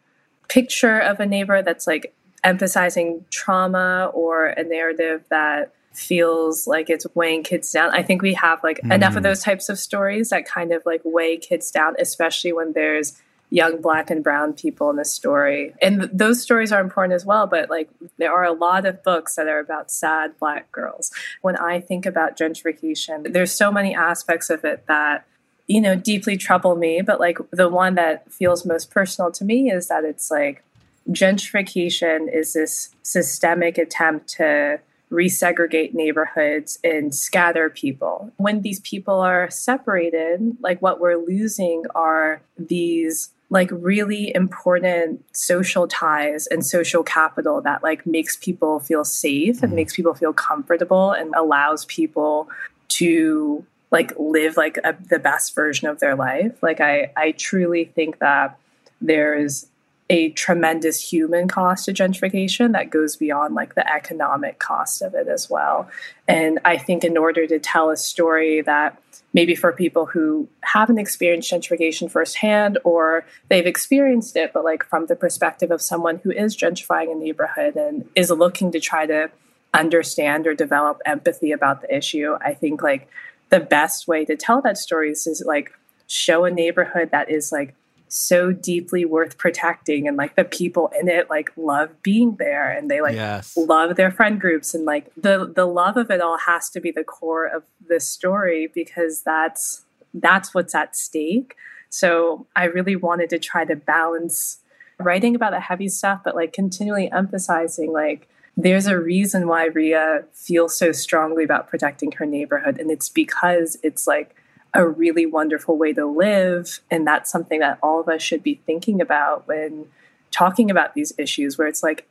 [0.50, 7.06] picture of a neighbor that's like emphasizing trauma or a narrative that feels like it's
[7.15, 7.91] weighing kids down.
[7.91, 8.93] I think we have like mm.
[8.93, 9.24] enough of mm.
[9.24, 13.21] those types of stories that kind of like weigh kids down, especially when there's
[13.52, 15.74] young black and brown people in the story.
[15.82, 19.04] And th- those stories are important as well, but like there are a lot of
[19.04, 21.12] books that are about sad black girls.
[21.42, 25.28] When I think about gentrification, there's so many aspects of it that
[25.68, 29.70] you know deeply trouble me, but like the one that feels most personal to me
[29.70, 30.64] is that it's like
[31.10, 34.80] gentrification is this systemic attempt to
[35.12, 38.32] resegregate neighborhoods and scatter people.
[38.38, 45.86] When these people are separated, like what we're losing are these like really important social
[45.86, 49.76] ties and social capital that like makes people feel safe and mm-hmm.
[49.76, 52.50] makes people feel comfortable and allows people
[52.88, 57.86] to like live like a, the best version of their life like i i truly
[57.86, 58.58] think that
[59.02, 59.68] there's
[60.10, 65.30] a tremendous human cost to gentrification that goes beyond like the economic cost of it
[65.30, 65.90] as well.
[66.28, 69.02] And I think in order to tell a story that
[69.34, 75.06] maybe for people who haven't experienced gentrification firsthand or they've experienced it, but like from
[75.06, 79.32] the perspective of someone who is gentrifying a neighborhood and is looking to try to
[79.74, 83.08] understand or develop empathy about the issue, I think like
[83.50, 85.72] the best way to tell that story is, is like
[86.08, 87.74] show a neighborhood that is like
[88.13, 92.91] so deeply worth protecting and like the people in it like love being there and
[92.91, 93.56] they like yes.
[93.56, 96.91] love their friend groups and like the the love of it all has to be
[96.91, 101.56] the core of this story because that's that's what's at stake
[101.89, 104.58] so i really wanted to try to balance
[105.00, 110.26] writing about the heavy stuff but like continually emphasizing like there's a reason why Ria
[110.34, 114.36] feels so strongly about protecting her neighborhood and it's because it's like
[114.73, 116.79] a really wonderful way to live.
[116.89, 119.88] And that's something that all of us should be thinking about when
[120.31, 122.07] talking about these issues, where it's like,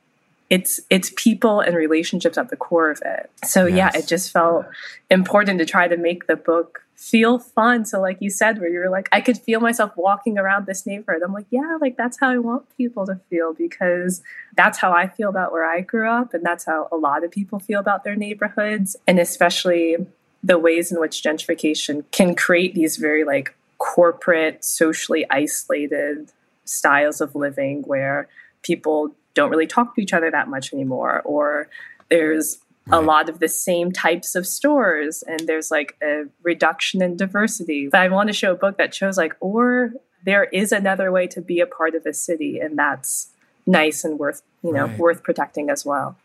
[0.50, 3.30] it's it's people and relationships at the core of it.
[3.44, 3.76] So yes.
[3.94, 4.66] yeah, it just felt
[5.08, 7.86] important to try to make the book feel fun.
[7.86, 10.84] So like you said, where you were like, I could feel myself walking around this
[10.84, 11.22] neighborhood.
[11.22, 14.22] I'm like, yeah, like that's how I want people to feel because
[14.54, 17.30] that's how I feel about where I grew up, and that's how a lot of
[17.30, 19.98] people feel about their neighborhoods, and especially
[20.42, 26.32] the ways in which gentrification can create these very like corporate, socially isolated
[26.64, 28.28] styles of living where
[28.62, 31.68] people don't really talk to each other that much anymore, or
[32.08, 32.58] there's
[32.90, 37.88] a lot of the same types of stores and there's like a reduction in diversity.
[37.88, 39.92] But I want to show a book that shows like, or
[40.24, 43.28] there is another way to be a part of a city, and that's
[43.66, 44.98] nice and worth you know right.
[44.98, 46.16] worth protecting as well.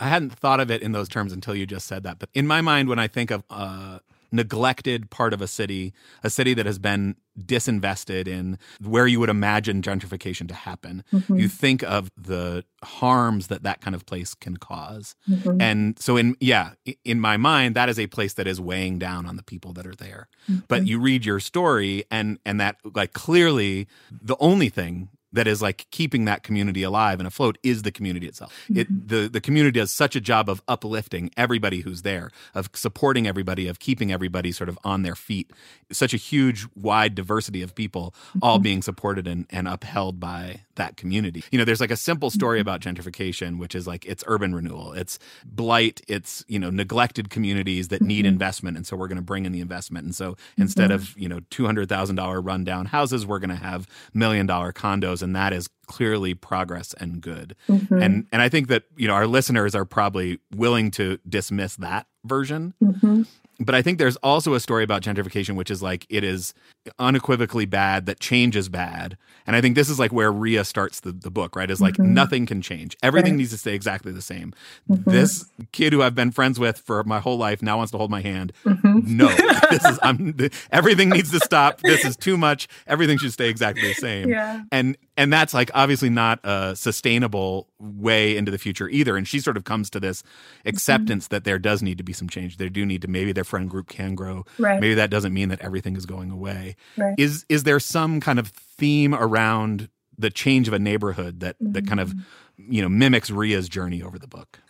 [0.00, 2.18] I hadn't thought of it in those terms until you just said that.
[2.18, 6.30] But in my mind, when I think of a neglected part of a city, a
[6.30, 11.36] city that has been disinvested in, where you would imagine gentrification to happen, mm-hmm.
[11.36, 15.14] you think of the harms that that kind of place can cause.
[15.28, 15.60] Mm-hmm.
[15.60, 16.72] And so, in yeah,
[17.04, 19.86] in my mind, that is a place that is weighing down on the people that
[19.86, 20.28] are there.
[20.50, 20.60] Mm-hmm.
[20.68, 25.60] But you read your story, and and that like clearly the only thing that is
[25.60, 28.52] like keeping that community alive and afloat is the community itself.
[28.64, 28.78] Mm-hmm.
[28.78, 33.26] It the the community does such a job of uplifting everybody who's there, of supporting
[33.26, 35.50] everybody, of keeping everybody sort of on their feet.
[35.90, 38.38] Such a huge, wide diversity of people mm-hmm.
[38.42, 41.44] all being supported and, and upheld by that community.
[41.50, 42.68] You know, there's like a simple story mm-hmm.
[42.68, 47.88] about gentrification, which is like it's urban renewal, it's blight, it's you know neglected communities
[47.88, 48.32] that need mm-hmm.
[48.32, 50.04] investment, and so we're going to bring in the investment.
[50.04, 50.94] And so instead mm-hmm.
[50.94, 54.72] of you know two hundred thousand dollar rundown houses, we're going to have million dollar
[54.72, 57.56] condos, and that is clearly progress and good.
[57.68, 58.02] Mm-hmm.
[58.02, 62.06] And and I think that you know our listeners are probably willing to dismiss that
[62.24, 62.74] version.
[62.82, 63.22] Mm-hmm
[63.60, 66.54] but I think there's also a story about gentrification, which is like it is
[66.98, 69.16] unequivocally bad, that change is bad.
[69.46, 71.68] And I think this is like where Ria starts the, the book, right?
[71.68, 72.14] Is like mm-hmm.
[72.14, 72.96] nothing can change.
[73.02, 73.38] Everything right.
[73.38, 74.54] needs to stay exactly the same.
[74.88, 75.10] Mm-hmm.
[75.10, 78.10] This kid who I've been friends with for my whole life now wants to hold
[78.10, 78.52] my hand.
[78.64, 79.16] Mm-hmm.
[79.16, 79.28] No,
[79.70, 80.36] this is I'm
[80.70, 81.80] everything needs to stop.
[81.80, 82.68] This is too much.
[82.86, 84.28] Everything should stay exactly the same.
[84.28, 84.62] Yeah.
[84.70, 89.16] And and that's like obviously not a sustainable way into the future either.
[89.16, 90.22] And she sort of comes to this
[90.64, 91.34] acceptance mm-hmm.
[91.34, 92.56] that there does need to be some change.
[92.56, 94.46] There do need to maybe their friend group can grow.
[94.58, 94.80] Right.
[94.80, 96.76] Maybe that doesn't mean that everything is going away.
[96.96, 97.16] Right.
[97.18, 101.72] Is is there some kind of theme around the change of a neighborhood that mm-hmm.
[101.72, 102.72] that kind of mm-hmm.
[102.72, 104.60] you know mimics Ria's journey over the book?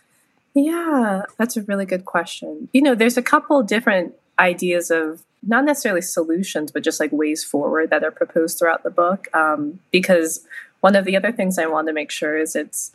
[0.55, 2.69] Yeah, that's a really good question.
[2.73, 7.43] You know, there's a couple different ideas of not necessarily solutions, but just like ways
[7.43, 9.27] forward that are proposed throughout the book.
[9.33, 10.45] Um, because
[10.81, 12.91] one of the other things I want to make sure is it's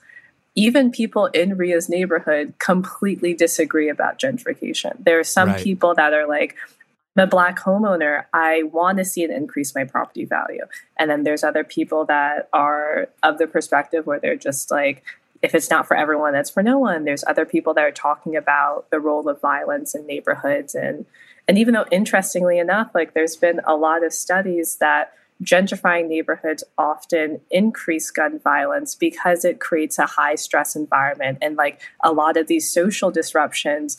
[0.55, 5.05] even people in Ria's neighborhood completely disagree about gentrification.
[5.05, 5.63] There are some right.
[5.63, 6.57] people that are like,
[7.17, 8.25] I'm a black homeowner.
[8.33, 10.65] I want to see it increase my property value.
[10.97, 15.03] And then there's other people that are of the perspective where they're just like,
[15.43, 17.05] if it's not for everyone, that's for no one.
[17.05, 21.05] There's other people that are talking about the role of violence in neighborhoods and
[21.47, 26.63] and even though interestingly enough, like there's been a lot of studies that gentrifying neighborhoods
[26.79, 32.37] often increase gun violence because it creates a high stress environment and like a lot
[32.37, 33.99] of these social disruptions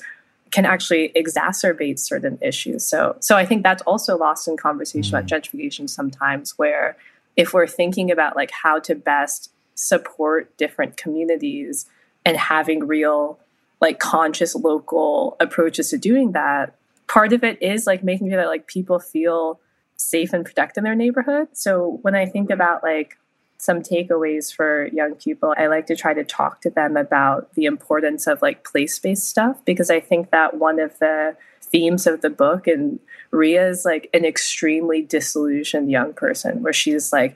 [0.51, 5.17] can actually exacerbate certain issues so so i think that's also lost in conversation mm-hmm.
[5.17, 6.95] about gentrification sometimes where
[7.35, 11.85] if we're thinking about like how to best support different communities
[12.25, 13.37] and having real
[13.81, 16.73] like conscious local approaches to doing that
[17.07, 19.59] part of it is like making sure that like people feel
[19.97, 21.47] safe and protected in their neighborhood.
[21.53, 23.17] So when I think about like
[23.57, 27.65] some takeaways for young people, I like to try to talk to them about the
[27.65, 32.21] importance of like place based stuff because I think that one of the themes of
[32.21, 32.99] the book and
[33.31, 37.35] Ria is like an extremely disillusioned young person where she's like,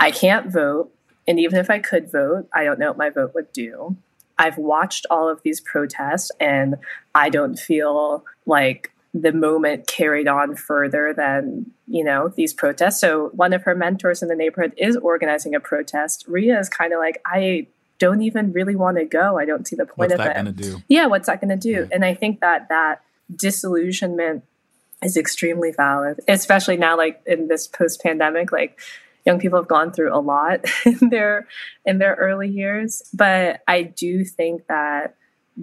[0.00, 0.92] I can't vote
[1.28, 3.96] And even if I could vote, I don't know what my vote would do.
[4.38, 6.76] I've watched all of these protests and
[7.14, 13.00] I don't feel like the moment carried on further than you know these protests.
[13.00, 16.24] So one of her mentors in the neighborhood is organizing a protest.
[16.28, 17.66] Ria is kind of like i
[17.98, 19.36] don't even really want to go.
[19.38, 20.34] I don't see the point what's of that it.
[20.36, 20.82] gonna do?
[20.88, 21.70] yeah what's that going to do?
[21.70, 21.86] Yeah.
[21.92, 23.02] and i think that that
[23.34, 24.44] disillusionment
[25.02, 28.78] is extremely valid especially now like in this post pandemic like
[29.28, 31.46] young people have gone through a lot in their
[31.84, 33.02] in their early years.
[33.12, 35.16] But i do think that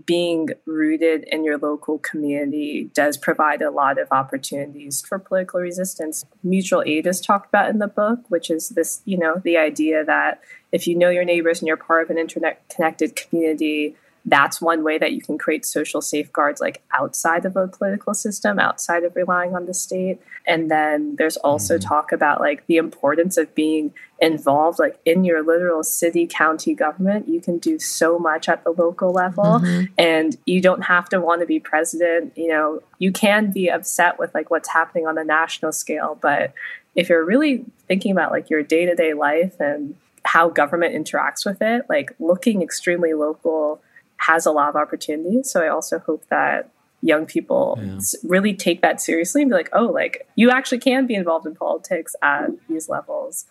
[0.06, 6.26] being rooted in your local community does provide a lot of opportunities for political resistance.
[6.44, 10.04] Mutual aid is talked about in the book, which is this, you know, the idea
[10.04, 13.96] that if you know your neighbors and you're part of an internet connected community,
[14.28, 18.58] that's one way that you can create social safeguards like outside of a political system,
[18.58, 20.20] outside of relying on the state.
[20.48, 21.88] And then there's also Mhm.
[21.88, 27.28] talk about like the importance of being involved like in your literal city county government.
[27.28, 29.90] You can do so much at the local level Mhm.
[29.98, 34.18] and you don't have to want to be president you know you can be upset
[34.18, 36.54] with like what's happening on the national scale but
[36.96, 41.86] if you're really thinking about like your day-to-day life and how government interacts with it
[41.90, 43.82] like looking extremely local
[44.18, 46.70] has a lot of opportunities so i also hope that
[47.02, 48.00] young people Yeah.
[48.24, 51.54] really take that seriously and be like oh like you actually can be involved in
[51.56, 53.46] politics at these levels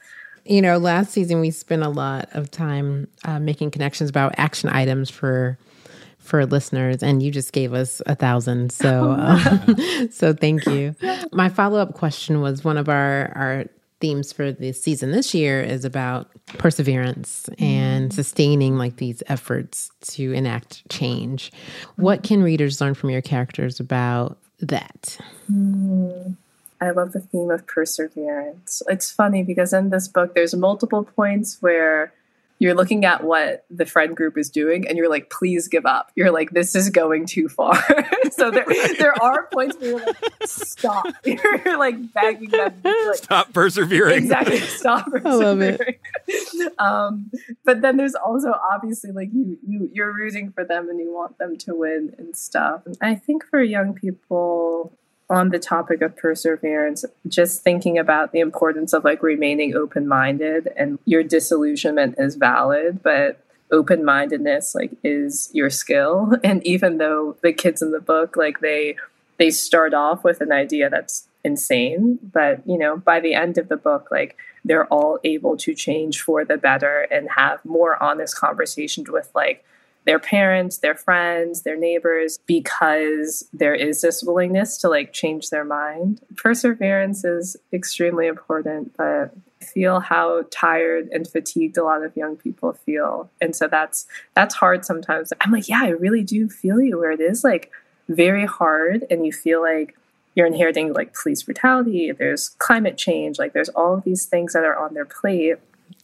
[0.47, 4.69] You know, last season we spent a lot of time uh, making connections about action
[4.69, 5.57] items for
[6.19, 8.73] for listeners, and you just gave us a thousand.
[8.73, 9.77] So, um,
[10.11, 10.95] so thank you.
[11.33, 13.65] My follow up question was one of our our
[14.05, 18.13] themes for the season this year is about perseverance and mm.
[18.13, 21.51] sustaining like these efforts to enact change.
[21.97, 25.17] What can readers learn from your characters about that?
[25.47, 26.33] Hmm.
[26.83, 28.83] I love the theme of perseverance.
[28.89, 32.13] It's funny because in this book, there's multiple points where
[32.61, 36.13] you're looking at what the friend group is doing and you're like, please give up.
[36.15, 37.75] You're like, this is going too far.
[38.33, 38.65] so there,
[38.99, 41.05] there are points where you're like, stop.
[41.25, 42.75] You're like begging them.
[42.85, 44.19] Like, Stop persevering.
[44.19, 45.79] exactly stop love it.
[46.27, 46.71] persevering.
[46.79, 47.31] um
[47.65, 51.39] but then there's also obviously like you, you you're rooting for them and you want
[51.39, 54.93] them to win and stuff i think for young people
[55.35, 60.99] on the topic of perseverance just thinking about the importance of like remaining open-minded and
[61.05, 66.33] your disillusionment is valid but open-mindedness like is your skill.
[66.45, 68.97] And even though the kids in the book like they
[69.39, 73.69] they start off with an idea that's insane but you know by the end of
[73.69, 78.37] the book like they're all able to change for the better and have more honest
[78.37, 79.65] conversations with like
[80.05, 85.65] their parents their friends their neighbors because there is this willingness to like change their
[85.65, 86.21] mind.
[86.37, 92.75] Perseverance is extremely important but feel how tired and fatigued a lot of young people
[92.75, 93.31] feel.
[93.41, 95.33] And so that's that's hard sometimes.
[95.41, 97.71] I'm like yeah i really do feel you where it is like
[98.09, 99.97] very hard and you feel like
[100.35, 104.65] you're inheriting like police brutality there's climate change like there's all of these things that
[104.65, 105.57] are on their plate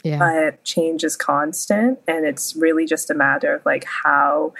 [0.02, 0.18] Yeah.
[0.18, 4.54] but change is constant and it's really just a matter of like how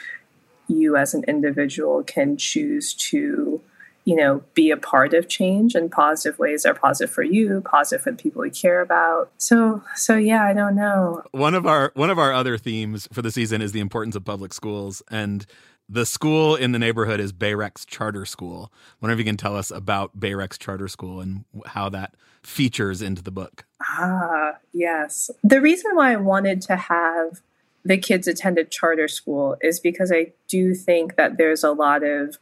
[0.69, 3.61] you as an individual can choose to
[4.05, 7.63] you know be a part of change in positive ways that are positive for you
[7.65, 9.31] positive for the people you care about.
[9.39, 11.23] So so yeah i don't know.
[11.33, 14.25] One of our one of our other themes for the season is the importance of
[14.25, 15.03] public schools.
[15.11, 15.47] And
[15.91, 18.71] the school in the neighborhood is Bayrex Charter School.
[18.73, 23.03] I Wonder if you can tell us about Bayrex Charter School and how that features
[23.03, 23.65] into the book.
[23.83, 25.31] Ah, yes.
[25.43, 27.41] The reason why I wanted to have
[27.85, 32.05] the kids attend a charter school is because I do think that there's a lot
[32.05, 32.39] of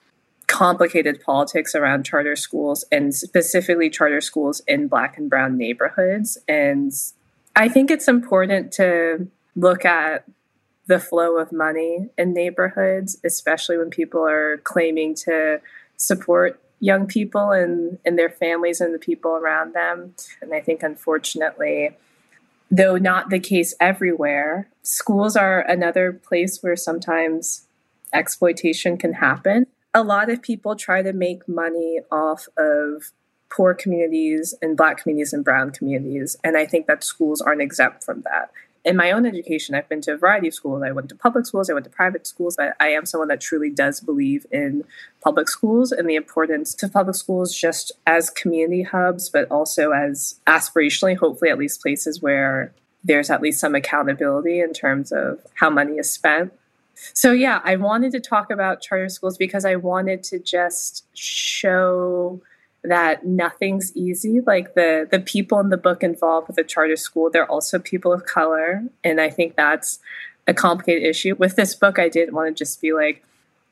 [0.46, 6.37] complicated politics around charter schools and specifically charter schools in black and brown neighborhoods.
[6.48, 6.92] And
[7.54, 10.24] I think it's important to look at
[10.88, 15.61] the flow of money in neighborhoods, especially when people are claiming to
[15.96, 20.14] support young people and, and their families and the people around them.
[20.40, 21.90] And I think, unfortunately,
[22.70, 27.66] though not the case everywhere, schools are another place where sometimes
[28.12, 29.66] exploitation can happen.
[29.92, 33.12] A lot of people try to make money off of
[33.51, 36.36] poor communities and black communities and brown communities.
[36.43, 38.51] And I think that schools aren't exempt from that
[38.85, 40.83] in my own education, I've been to a variety of schools.
[40.83, 43.41] I went to public schools, I went to private schools, but I am someone that
[43.41, 44.85] truly does believe in
[45.22, 50.41] public schools and the importance of public schools just as community hubs, but also as
[50.47, 52.72] aspirationally, hopefully, at least places where
[53.05, 56.53] there's at least some accountability in terms of how money is spent.
[57.14, 62.41] So, yeah, I wanted to talk about charter schools because I wanted to just show
[62.85, 64.41] that nothing's easy.
[64.41, 68.12] Like the the people in the book involved with the charter school, they're also people
[68.12, 69.99] of color, and I think that's
[70.47, 71.35] a complicated issue.
[71.37, 73.24] With this book, I didn't want to just be like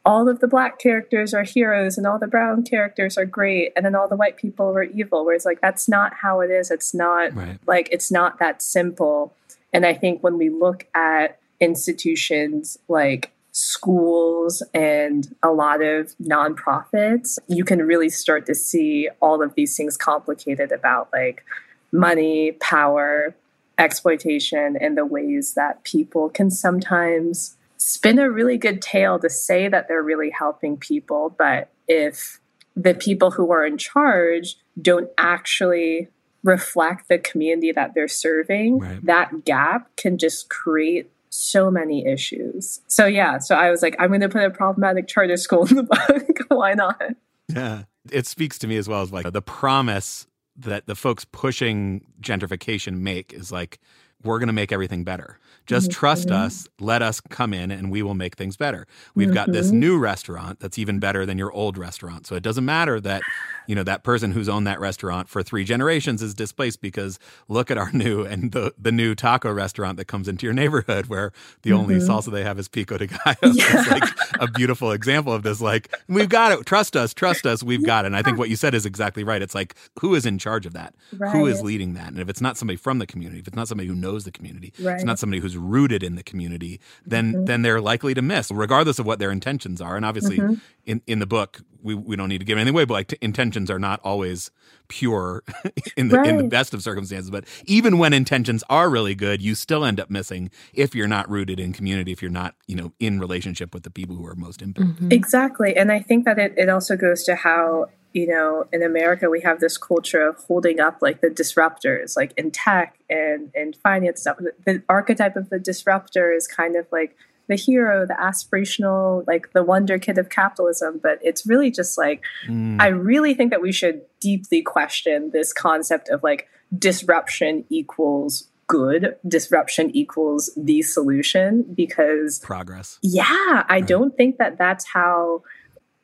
[0.07, 3.85] all of the black characters are heroes and all the brown characters are great and
[3.85, 6.71] then all the white people are evil where it's like that's not how it is
[6.71, 7.59] it's not right.
[7.67, 9.35] like it's not that simple
[9.73, 17.39] and i think when we look at institutions like schools and a lot of nonprofits,
[17.49, 21.43] you can really start to see all of these things complicated about like
[21.91, 23.35] money, power,
[23.79, 29.69] exploitation, and the ways that people can sometimes spin a really good tale to say
[29.69, 31.35] that they're really helping people.
[31.39, 32.41] But if
[32.75, 36.09] the people who are in charge don't actually
[36.45, 39.07] reflect the community that they're serving, right.
[39.07, 42.81] that gap can just create so many issues.
[42.87, 45.77] So yeah, so I was like, I'm going to put a problematic charter school in
[45.77, 46.39] the book.
[46.49, 47.01] Why not?
[47.49, 50.27] Yeah, it speaks to me as well as like the promise
[50.59, 53.79] that the folks pushing gentrification make is like
[54.23, 55.39] we're going to make everything better.
[55.67, 55.99] Just mm-hmm.
[55.99, 58.87] trust us, let us come in and we will make things better.
[59.15, 59.35] We've mm-hmm.
[59.35, 59.81] got this mm-hmm.
[59.81, 62.27] new restaurant that's even better than your old restaurant.
[62.27, 63.23] So it doesn't matter that,
[63.67, 67.71] you know, that person who's owned that restaurant for 3 generations is displaced because look
[67.71, 71.33] at our new and the the new taco restaurant that comes into your neighborhood where
[71.63, 71.81] the mm-hmm.
[71.81, 73.35] only salsa they have is pico de gallo.
[73.57, 73.81] Yeah.
[73.81, 74.05] It's like
[74.41, 76.65] a beautiful example of this like we've got it.
[76.67, 78.09] Trust us, trust us, we've got it.
[78.09, 79.41] And I think what you said is exactly right.
[79.41, 80.95] It's like who is in charge of that?
[81.17, 81.33] Right.
[81.33, 82.09] Who is leading that?
[82.09, 84.33] And if it's not somebody from the community, if it's not somebody who knows the
[84.33, 84.95] community, right.
[84.95, 87.45] it's not somebody who's rooted in the community, then mm-hmm.
[87.45, 89.97] then they're likely to miss, regardless of what their intentions are.
[89.97, 90.55] And obviously, mm-hmm.
[90.85, 93.19] in in the book, we we don't need to give anything away, but like t-
[93.21, 94.51] intentions are not always
[94.89, 95.43] pure
[95.97, 96.29] in the right.
[96.29, 97.31] in the best of circumstances.
[97.31, 101.31] But even when intentions are really good, you still end up missing if you're not
[101.31, 104.35] rooted in community, if you're not you know in relationship with the people who are
[104.35, 104.97] most impacted.
[104.97, 105.13] Mm-hmm.
[105.13, 107.87] Exactly, and I think that it it also goes to how
[108.17, 112.33] you know, in America, we have this culture of holding up like the disruptors, like
[112.39, 114.39] in tech and and finance stuff.
[114.39, 117.15] The, the archetype of the disruptor is kind of like
[117.47, 120.99] the hero, the aspirational, like the wonder kid of capitalism.
[121.03, 122.81] But it's really just like, mm.
[122.81, 129.15] I really think that we should deeply question this concept of like disruption equals good
[129.29, 133.87] disruption equals the solution because progress yeah i right.
[133.87, 135.41] don't think that that's how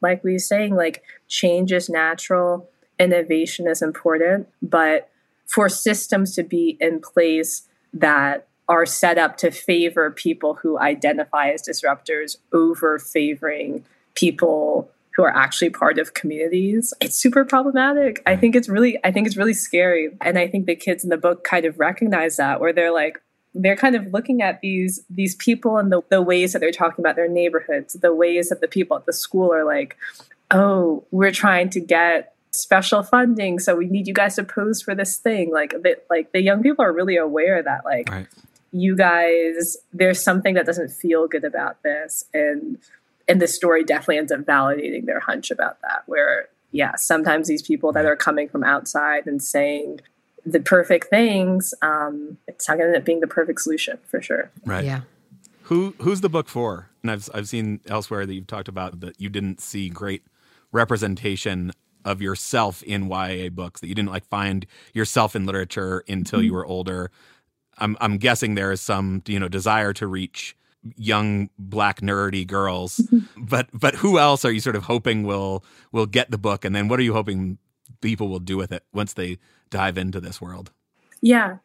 [0.03, 5.09] like we were saying, like change is natural, innovation is important, but
[5.47, 11.51] for systems to be in place that are set up to favor people who identify
[11.51, 13.85] as disruptors over favoring
[14.15, 18.23] people who are actually part of communities it's super problematic.
[18.25, 20.11] I think it's really i think it's really scary.
[20.21, 23.21] And i think the kids in the book kind of recognize that where they're like
[23.55, 27.03] they're kind of looking at these these people and the, the ways that they're talking
[27.03, 29.97] about their neighborhoods the ways that the people at the school are like
[30.51, 34.95] oh we're trying to get special funding so we need you guys to pose for
[34.95, 38.27] this thing like the, like the young people are really aware that like right.
[38.73, 42.79] you guys there's something that doesn't feel good about this and
[43.29, 47.63] and the story definitely ends up validating their hunch about that where yeah sometimes these
[47.63, 49.99] people that are coming from outside and saying
[50.45, 54.21] the perfect things, um, it's not going to end up being the perfect solution for
[54.21, 54.51] sure.
[54.65, 54.85] Right.
[54.85, 55.01] Yeah.
[55.65, 56.91] Who who's the book for?
[57.03, 60.23] And I've I've seen elsewhere that you've talked about that you didn't see great
[60.73, 61.73] representation
[62.05, 63.81] of yourself in YA books.
[63.81, 66.47] That you didn't like find yourself in literature until mm-hmm.
[66.47, 67.11] you were older.
[67.79, 70.57] I'm I'm guessing there is some you know desire to reach
[70.97, 73.45] young black nerdy girls mm-hmm.
[73.45, 76.75] but but who else are you sort of hoping will will get the book and
[76.75, 77.57] then what are you hoping
[78.01, 79.39] people will do with it once they
[79.73, 80.71] dive into this world?
[81.21, 81.57] Yeah,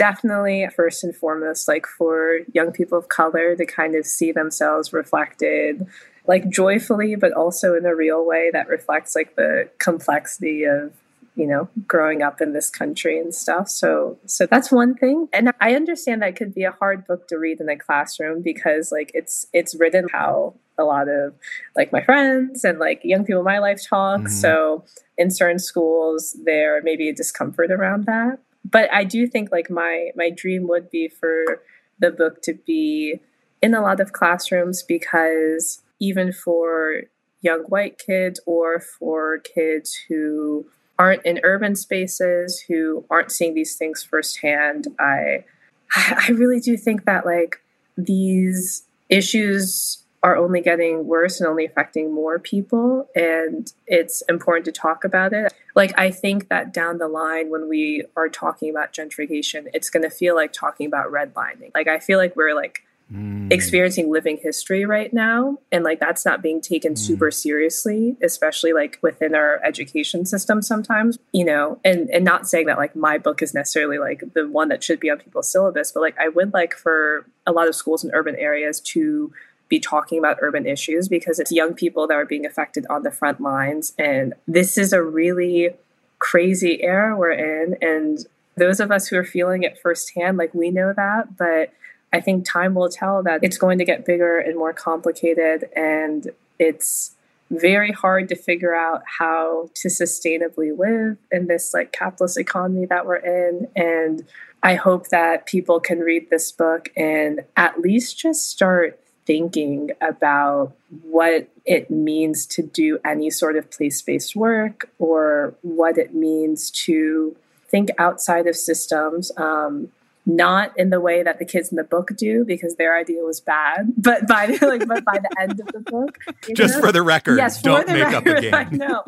[0.00, 4.94] definitely first and foremost like for young people of color to kind of see themselves
[4.94, 5.86] reflected
[6.26, 10.90] like joyfully but also in a real way that reflects like the complexity of
[11.36, 15.52] you know growing up in this country and stuff so so that's one thing and
[15.60, 19.10] i understand that could be a hard book to read in a classroom because like
[19.12, 21.34] it's it's written how a lot of
[21.76, 24.20] like my friends and like young people in my life talk.
[24.20, 24.28] Mm-hmm.
[24.28, 24.84] So
[25.16, 28.38] in certain schools, there may be a discomfort around that.
[28.68, 31.62] But I do think like my my dream would be for
[31.98, 33.20] the book to be
[33.62, 37.02] in a lot of classrooms because even for
[37.42, 40.66] young white kids or for kids who
[40.98, 45.44] aren't in urban spaces who aren't seeing these things firsthand i
[45.96, 47.62] i really do think that like
[47.96, 53.08] these issues are only getting worse and only affecting more people.
[53.14, 55.52] And it's important to talk about it.
[55.74, 60.02] Like, I think that down the line, when we are talking about gentrification, it's going
[60.02, 61.70] to feel like talking about redlining.
[61.74, 63.50] Like, I feel like we're like mm.
[63.50, 66.98] experiencing living history right now and like that's not being taken mm.
[66.98, 72.66] super seriously especially like within our education system sometimes you know and and not saying
[72.66, 75.92] that like my book is necessarily like the one that should be on people's syllabus
[75.92, 79.32] but like i would like for a lot of schools in urban areas to
[79.70, 83.10] be talking about urban issues because it's young people that are being affected on the
[83.10, 83.94] front lines.
[83.98, 85.70] And this is a really
[86.18, 87.78] crazy era we're in.
[87.80, 91.38] And those of us who are feeling it firsthand like we know that.
[91.38, 91.72] But
[92.12, 96.28] I think time will tell that it's going to get bigger and more complicated, and
[96.58, 97.12] it's
[97.50, 103.06] very hard to figure out how to sustainably live in this like capitalist economy that
[103.06, 103.68] we're in.
[103.74, 104.24] And
[104.62, 110.74] I hope that people can read this book and at least just start thinking about
[111.02, 116.70] what it means to do any sort of place based work or what it means
[116.70, 117.36] to
[117.68, 119.30] think outside of systems.
[119.36, 119.90] Um,
[120.36, 123.40] not in the way that the kids in the book do because their idea was
[123.40, 126.18] bad but by the, like but by the end of the book
[126.54, 129.02] just know, for the record yes don't make record, up again i know.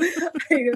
[0.51, 0.71] I,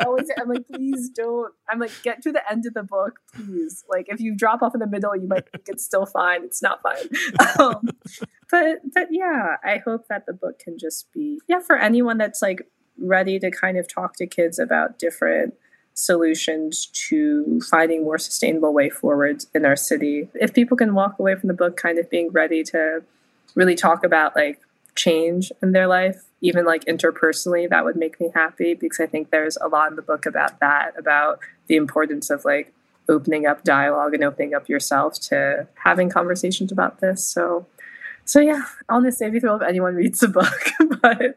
[0.00, 1.52] I, always i'm like please don't.
[1.68, 3.84] I'm like get to the end of the book please.
[3.88, 6.44] Like if you drop off in the middle you might think it's still fine.
[6.44, 7.08] It's not fine.
[7.58, 7.88] Um,
[8.50, 12.42] but but yeah i hope that the book can just be yeah for anyone that's
[12.42, 15.54] like ready to kind of talk to kids about different
[15.94, 20.28] solutions to finding more sustainable way forward in our city.
[20.34, 23.02] If people can walk away from the book kind of being ready to
[23.54, 24.60] really talk about like
[24.94, 29.30] change in their life, even like interpersonally, that would make me happy because I think
[29.30, 32.72] there's a lot in the book about that, about the importance of like
[33.08, 37.24] opening up dialogue and opening up yourself to having conversations about this.
[37.24, 37.66] So
[38.24, 40.70] so yeah, honestly, I'd be thrilled if anyone reads the book.
[41.02, 41.36] but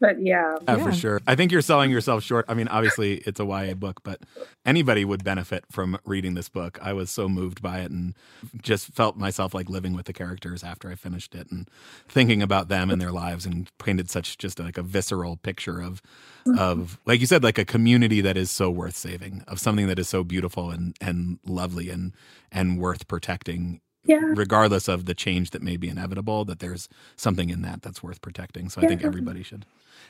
[0.00, 0.56] but yeah.
[0.66, 0.82] yeah.
[0.82, 1.20] for sure.
[1.26, 2.44] I think you're selling yourself short.
[2.48, 4.20] I mean, obviously it's a YA book, but
[4.64, 6.78] anybody would benefit from reading this book.
[6.80, 8.14] I was so moved by it and
[8.62, 11.68] just felt myself like living with the characters after I finished it and
[12.08, 16.00] thinking about them and their lives and painted such just like a visceral picture of
[16.46, 16.58] mm-hmm.
[16.58, 19.98] of like you said, like a community that is so worth saving, of something that
[19.98, 22.12] is so beautiful and and lovely and
[22.50, 24.20] and worth protecting yeah.
[24.22, 28.20] regardless of the change that may be inevitable, that there's something in that that's worth
[28.20, 28.68] protecting.
[28.68, 28.86] So yeah.
[28.86, 29.66] I think everybody should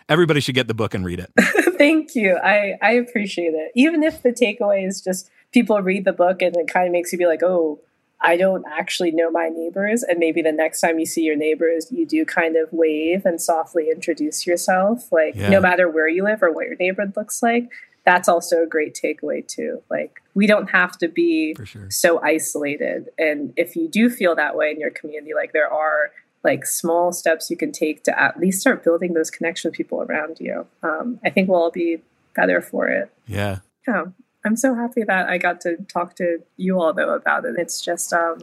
[0.08, 1.30] everybody should get the book and read it.
[1.78, 2.36] Thank you.
[2.36, 3.72] I, I appreciate it.
[3.74, 7.12] Even if the takeaway is just people read the book and it kind of makes
[7.12, 7.80] you be like, oh,
[8.20, 10.02] I don't actually know my neighbors.
[10.02, 13.40] And maybe the next time you see your neighbors, you do kind of wave and
[13.40, 15.48] softly introduce yourself, like yeah.
[15.48, 17.70] no matter where you live or what your neighborhood looks like
[18.10, 19.80] that's also a great takeaway too.
[19.88, 21.88] Like we don't have to be sure.
[21.90, 23.08] so isolated.
[23.18, 26.10] And if you do feel that way in your community, like there are
[26.42, 30.02] like small steps you can take to at least start building those connections with people
[30.02, 30.66] around you.
[30.82, 32.02] Um, I think we'll all be
[32.34, 33.12] better for it.
[33.28, 33.58] Yeah.
[33.86, 34.06] Yeah.
[34.44, 37.54] I'm so happy that I got to talk to you all though about it.
[37.58, 38.40] It's just um,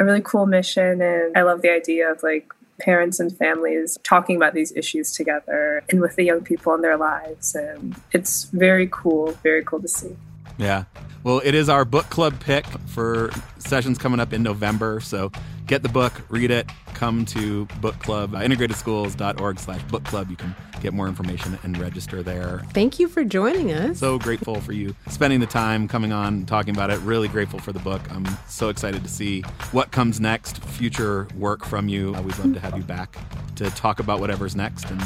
[0.00, 4.36] a really cool mission, and I love the idea of like parents and families talking
[4.36, 7.54] about these issues together and with the young people in their lives.
[7.54, 10.16] And it's very cool, very cool to see.
[10.58, 10.84] Yeah.
[11.22, 15.00] Well, it is our book club pick for sessions coming up in November.
[15.00, 15.32] So
[15.66, 20.30] get the book, read it, come to book club, uh, integratedschools.org slash book club.
[20.30, 22.62] You can get more information and register there.
[22.72, 23.98] Thank you for joining us.
[23.98, 26.98] So grateful for you spending the time coming on, talking about it.
[27.00, 28.00] Really grateful for the book.
[28.10, 29.42] I'm so excited to see
[29.72, 32.14] what comes next, future work from you.
[32.14, 33.18] Uh, we'd love to have you back
[33.56, 34.88] to talk about whatever's next.
[34.90, 35.02] And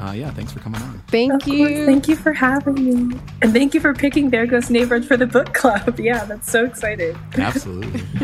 [0.00, 1.02] uh, yeah, thanks for coming on.
[1.08, 1.66] Thank of you.
[1.66, 1.86] Course.
[1.86, 3.18] Thank you for having me.
[3.42, 5.98] And thank you for picking There Goes Neighborhood for the book club.
[6.06, 7.18] Yeah, that's so exciting.
[7.36, 8.02] Absolutely.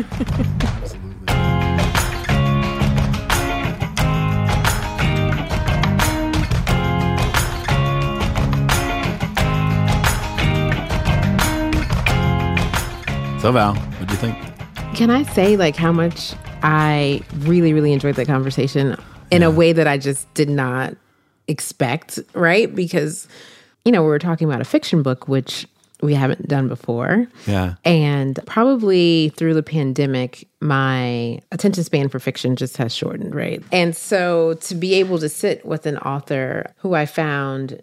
[0.61, 1.02] Absolutely.
[13.43, 14.37] So Val, what do you think?
[14.95, 18.95] Can I say like how much I really, really enjoyed that conversation
[19.31, 19.49] in yeah.
[19.49, 20.95] a way that I just did not
[21.49, 22.73] expect, right?
[22.73, 23.27] Because,
[23.83, 25.67] you know, we were talking about a fiction book, which
[26.01, 27.27] we haven't done before.
[27.45, 27.75] Yeah.
[27.83, 33.61] And probably through the pandemic, my attention span for fiction just has shortened, right?
[33.73, 37.81] And so to be able to sit with an author who I found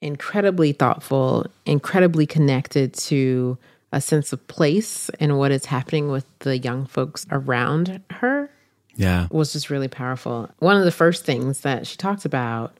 [0.00, 3.58] incredibly thoughtful, incredibly connected to
[3.92, 8.50] a sense of place and what is happening with the young folks around her
[8.96, 12.76] yeah was just really powerful one of the first things that she talked about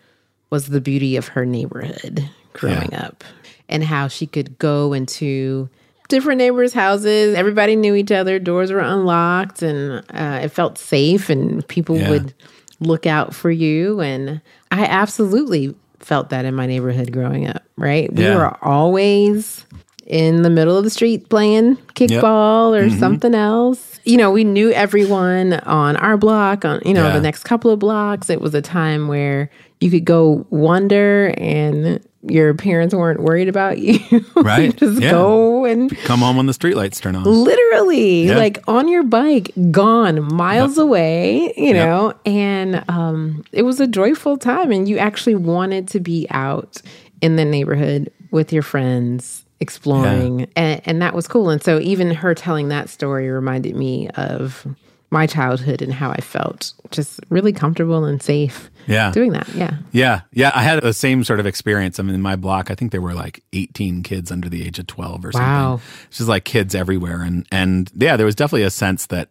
[0.51, 3.07] was the beauty of her neighborhood growing yeah.
[3.07, 3.25] up
[3.69, 5.69] and how she could go into
[6.09, 11.31] different neighbors houses everybody knew each other doors were unlocked and uh, it felt safe
[11.31, 12.11] and people yeah.
[12.11, 12.35] would
[12.81, 14.41] look out for you and
[14.71, 18.35] i absolutely felt that in my neighborhood growing up right we yeah.
[18.35, 19.65] were always
[20.11, 22.83] in the middle of the street playing kickball yep.
[22.83, 22.99] or mm-hmm.
[22.99, 24.01] something else.
[24.05, 27.13] You know, we knew everyone on our block, on, you know, yeah.
[27.13, 28.29] the next couple of blocks.
[28.29, 29.51] It was a time where
[29.81, 33.99] you could go wander and your parents weren't worried about you.
[34.35, 34.75] Right.
[34.75, 35.11] just yeah.
[35.13, 37.25] go and come home when the streetlights turn on.
[37.25, 38.37] Literally, yeah.
[38.37, 40.85] like on your bike, gone miles yep.
[40.85, 42.21] away, you know, yep.
[42.27, 44.73] and um, it was a joyful time.
[44.73, 46.83] And you actually wanted to be out
[47.21, 50.41] in the neighborhood with your friends exploring.
[50.41, 50.47] Yeah.
[50.57, 51.51] And, and that was cool.
[51.51, 54.67] And so even her telling that story reminded me of
[55.11, 59.11] my childhood and how I felt just really comfortable and safe yeah.
[59.11, 59.49] doing that.
[59.55, 59.77] Yeah.
[59.91, 60.21] Yeah.
[60.33, 60.53] Yeah.
[60.55, 61.99] I had the same sort of experience.
[61.99, 64.79] I mean, in my block, I think there were like 18 kids under the age
[64.79, 65.47] of 12 or something.
[65.47, 65.81] Wow.
[66.09, 67.23] It's just like kids everywhere.
[67.23, 69.31] And, and yeah, there was definitely a sense that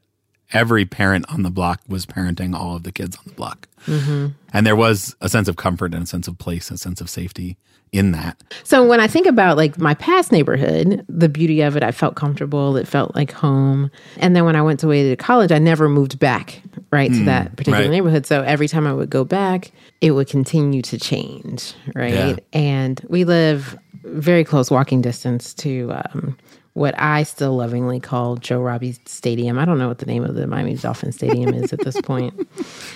[0.51, 3.67] every parent on the block was parenting all of the kids on the block.
[3.85, 4.27] Mm-hmm.
[4.53, 7.09] And there was a sense of comfort and a sense of place, a sense of
[7.09, 7.57] safety
[7.91, 8.41] in that.
[8.63, 12.15] So when I think about like my past neighborhood, the beauty of it, I felt
[12.15, 12.77] comfortable.
[12.77, 13.89] It felt like home.
[14.17, 17.25] And then when I went away to college, I never moved back right mm, to
[17.25, 17.89] that particular right.
[17.89, 18.25] neighborhood.
[18.25, 19.71] So every time I would go back,
[20.01, 22.13] it would continue to change, right?
[22.13, 22.35] Yeah.
[22.53, 26.37] And we live very close walking distance to um,
[26.79, 29.59] what I still lovingly call Joe Robbie Stadium.
[29.59, 32.47] I don't know what the name of the Miami Dolphin Stadium is at this point.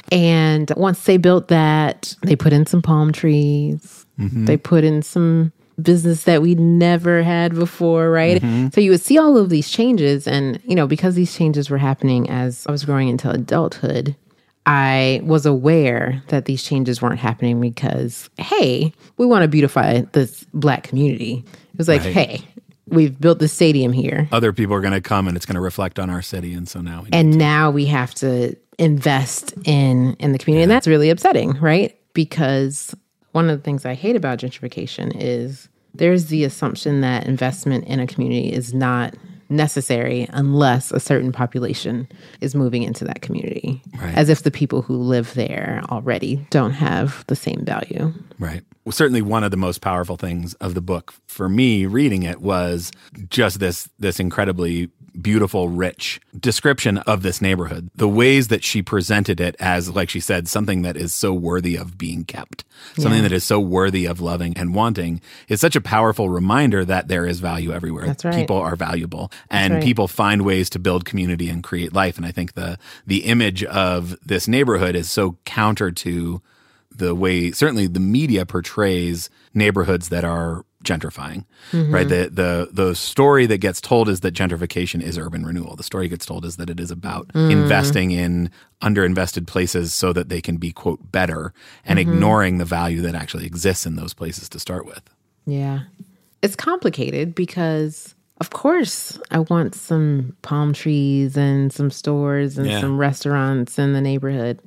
[0.09, 4.05] And once they built that, they put in some palm trees.
[4.17, 4.45] Mm-hmm.
[4.45, 8.41] They put in some business that we never had before, right?
[8.41, 8.69] Mm-hmm.
[8.73, 10.27] So you would see all of these changes.
[10.27, 14.15] And, you know, because these changes were happening as I was growing into adulthood,
[14.65, 20.45] I was aware that these changes weren't happening because, hey, we want to beautify this
[20.53, 21.43] black community.
[21.73, 22.13] It was like, right.
[22.13, 22.41] hey,
[22.87, 24.27] we've built the stadium here.
[24.31, 26.53] Other people are going to come and it's going to reflect on our city.
[26.53, 30.63] And so now, and now we have to invest in in the community, yeah.
[30.63, 31.97] and that's really upsetting, right?
[32.13, 32.95] Because
[33.31, 37.99] one of the things I hate about gentrification is there's the assumption that investment in
[37.99, 39.15] a community is not
[39.49, 42.07] necessary unless a certain population
[42.41, 43.81] is moving into that community.
[43.99, 44.15] Right.
[44.15, 48.13] As if the people who live there already don't have the same value.
[48.39, 52.41] Right certainly one of the most powerful things of the book for me reading it
[52.41, 52.91] was
[53.29, 54.89] just this this incredibly
[55.21, 60.19] beautiful rich description of this neighborhood the ways that she presented it as like she
[60.19, 62.63] said something that is so worthy of being kept
[62.95, 63.21] something yeah.
[63.21, 67.27] that is so worthy of loving and wanting is such a powerful reminder that there
[67.27, 68.33] is value everywhere That's right.
[68.33, 69.83] people are valuable and right.
[69.83, 73.63] people find ways to build community and create life and i think the the image
[73.65, 76.41] of this neighborhood is so counter to
[76.97, 81.93] the way certainly the media portrays neighborhoods that are gentrifying mm-hmm.
[81.93, 85.83] right the the the story that gets told is that gentrification is urban renewal the
[85.83, 87.51] story gets told is that it is about mm.
[87.51, 88.49] investing in
[88.81, 91.53] underinvested places so that they can be quote better
[91.85, 92.11] and mm-hmm.
[92.11, 95.09] ignoring the value that actually exists in those places to start with
[95.45, 95.81] yeah
[96.41, 102.81] it's complicated because of course i want some palm trees and some stores and yeah.
[102.81, 104.59] some restaurants in the neighborhood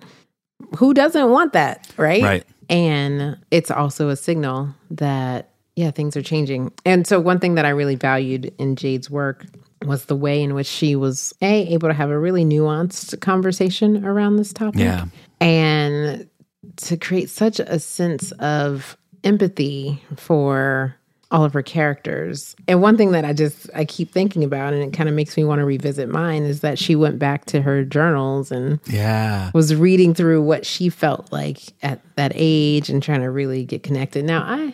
[0.77, 2.23] who doesn't want that, right?
[2.23, 2.45] Right.
[2.69, 6.73] And it's also a signal that, yeah, things are changing.
[6.85, 9.47] And so, one thing that I really valued in Jade's work
[9.85, 14.05] was the way in which she was a able to have a really nuanced conversation
[14.05, 14.81] around this topic.
[14.81, 15.07] Yeah.
[15.41, 16.29] And
[16.77, 20.97] to create such a sense of empathy for
[21.31, 22.55] all of her characters.
[22.68, 25.37] And one thing that I just I keep thinking about and it kind of makes
[25.37, 29.51] me want to revisit mine is that she went back to her journals and yeah.
[29.53, 33.83] was reading through what she felt like at that age and trying to really get
[33.83, 34.24] connected.
[34.24, 34.72] Now I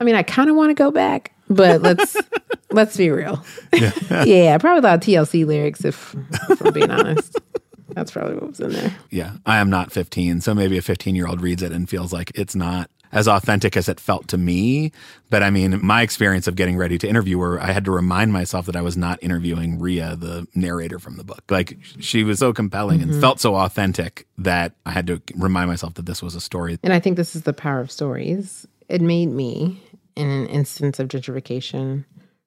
[0.00, 2.16] I mean I kind of want to go back, but let's
[2.70, 3.44] let's be real.
[3.72, 3.92] Yeah.
[4.24, 6.14] yeah, probably a lot of TLC lyrics if,
[6.48, 7.36] if I'm being honest.
[7.88, 8.94] That's probably what was in there.
[9.10, 9.32] Yeah.
[9.44, 12.30] I am not 15, so maybe a 15 year old reads it and feels like
[12.36, 14.92] it's not as authentic as it felt to me.
[15.30, 18.32] But I mean, my experience of getting ready to interview her, I had to remind
[18.32, 21.44] myself that I was not interviewing Ria, the narrator from the book.
[21.48, 23.12] Like she was so compelling mm-hmm.
[23.12, 26.78] and felt so authentic that I had to remind myself that this was a story.
[26.82, 28.66] And I think this is the power of stories.
[28.88, 29.82] It made me,
[30.16, 32.04] in an instance of gentrification,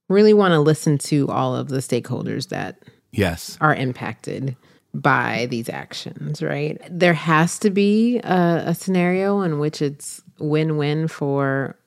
[0.09, 2.77] really want to listen to all of the stakeholders that
[3.11, 4.55] yes are impacted
[4.93, 6.81] by these actions, right?
[6.89, 11.77] There has to be a, a scenario in which it's win win for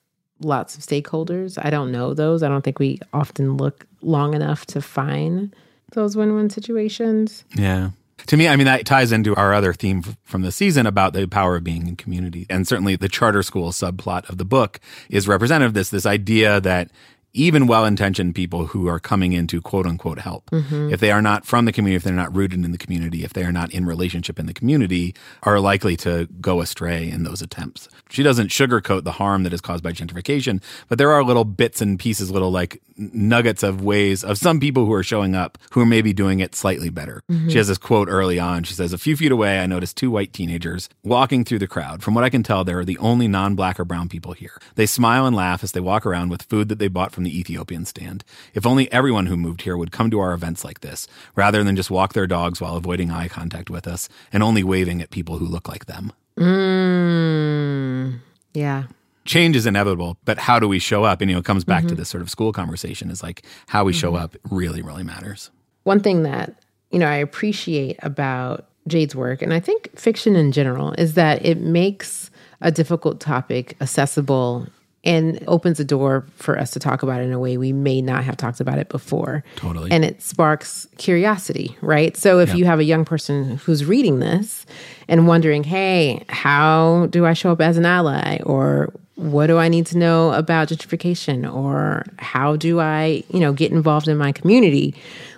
[0.41, 1.59] lots of stakeholders.
[1.63, 2.43] I don't know those.
[2.43, 5.55] I don't think we often look long enough to find
[5.93, 7.45] those win win situations.
[7.55, 7.91] Yeah.
[8.29, 11.27] To me, I mean, that ties into our other theme from the season about the
[11.27, 12.47] power of being in community.
[12.49, 14.81] And certainly the charter school subplot of the book
[15.11, 16.91] is representative of this, this idea that
[17.35, 20.49] even well intentioned people who are coming in to quote unquote help.
[20.51, 20.93] Mm-hmm.
[20.93, 23.33] If they are not from the community, if they're not rooted in the community, if
[23.33, 27.43] they are not in relationship in the community, are likely to go astray in those
[27.43, 27.89] attempts.
[28.09, 31.83] She doesn't sugarcoat the harm that is caused by gentrification, but there are little bits
[31.83, 35.81] and pieces, little like nuggets of ways of some people who are showing up who
[35.81, 37.23] are maybe doing it slightly better.
[37.31, 37.49] Mm-hmm.
[37.49, 38.63] She has this quote early on.
[38.63, 42.03] She says, A few feet away, I noticed two white teenagers walking through the crowd.
[42.03, 44.61] From what I can tell, they are the only non black or brown people here.
[44.77, 47.39] They smile and laugh as they walk around with food that they bought from the
[47.39, 48.25] Ethiopian stand.
[48.55, 51.77] If only everyone who moved here would come to our events like this, rather than
[51.77, 55.39] just walk their dogs while avoiding eye contact with us and only waving at people
[55.39, 56.13] who look like them.
[56.39, 58.21] Mm,
[58.53, 58.85] yeah
[59.25, 61.21] change is inevitable, but how do we show up?
[61.21, 61.89] And you know, it comes back mm-hmm.
[61.89, 64.01] to this sort of school conversation is like how we mm-hmm.
[64.01, 65.51] show up really, really matters.
[65.85, 66.55] One thing that,
[66.91, 71.45] you know, I appreciate about Jade's work, and I think fiction in general, is that
[71.45, 74.67] it makes a difficult topic accessible
[75.05, 78.01] and opens a door for us to talk about it in a way we may
[78.01, 79.45] not have talked about it before.
[79.57, 79.91] Totally.
[79.91, 82.17] And it sparks curiosity, right?
[82.17, 84.65] So if you have a young person who's reading this
[85.07, 88.39] and wondering, hey, how do I show up as an ally?
[88.45, 93.53] Or what do I need to know about gentrification or how do I, you know,
[93.53, 94.95] get involved in my community?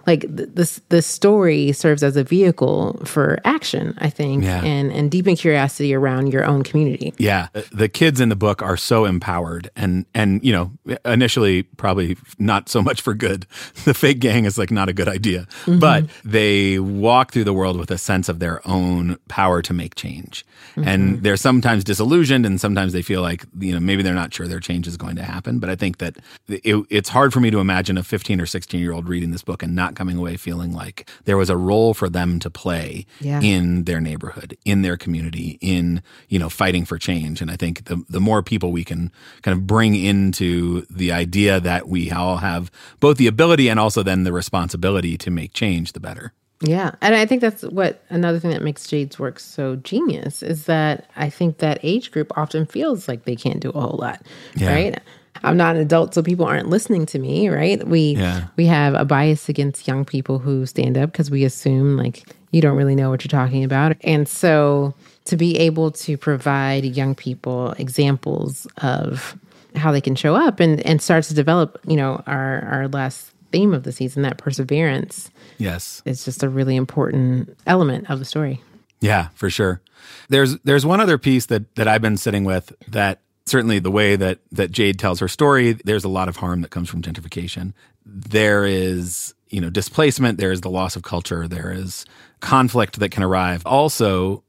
[0.06, 4.62] Like this, the story serves as a vehicle for action, I think, yeah.
[4.62, 7.12] and and deepen curiosity around your own community.
[7.18, 12.16] Yeah, the kids in the book are so empowered, and and you know, initially probably
[12.38, 13.46] not so much for good.
[13.86, 15.78] The fake gang is like not a good idea, mm-hmm.
[15.78, 19.94] but they walk through the world with a sense of their own power to make
[19.94, 20.44] change,
[20.74, 20.88] mm-hmm.
[20.88, 24.48] and they're sometimes disillusioned, and sometimes they feel like you know maybe they're not sure
[24.48, 25.58] their change is going to happen.
[25.60, 26.16] But I think that
[26.48, 29.42] it, it's hard for me to imagine a 15 or 16 year old reading this
[29.42, 33.06] book and not coming away feeling like there was a role for them to play
[33.20, 33.40] yeah.
[33.40, 37.40] in their neighborhood, in their community, in you know fighting for change.
[37.40, 39.10] And I think the the more people we can
[39.42, 42.70] kind of bring into the idea that we all have
[43.00, 46.32] both the ability and also then the responsibility to make change, the better.
[46.60, 46.92] Yeah.
[47.02, 51.10] And I think that's what another thing that makes Jade's work so genius is that
[51.14, 54.22] I think that age group often feels like they can't do a whole lot.
[54.54, 54.72] Yeah.
[54.72, 55.00] Right.
[55.42, 57.86] I'm not an adult, so people aren't listening to me, right?
[57.86, 58.48] We yeah.
[58.56, 62.60] we have a bias against young people who stand up because we assume like you
[62.60, 63.96] don't really know what you're talking about.
[64.02, 64.94] And so
[65.26, 69.36] to be able to provide young people examples of
[69.74, 73.32] how they can show up and, and start to develop, you know, our, our last
[73.50, 76.02] theme of the season, that perseverance Yes.
[76.04, 78.62] It's just a really important element of the story.
[79.00, 79.80] Yeah, for sure.
[80.28, 84.16] There's there's one other piece that that I've been sitting with that certainly the way
[84.16, 87.72] that that Jade tells her story, there's a lot of harm that comes from gentrification.
[88.04, 92.04] There is, you know, displacement, there is the loss of culture, there is
[92.40, 93.62] conflict that can arrive.
[93.64, 94.42] Also,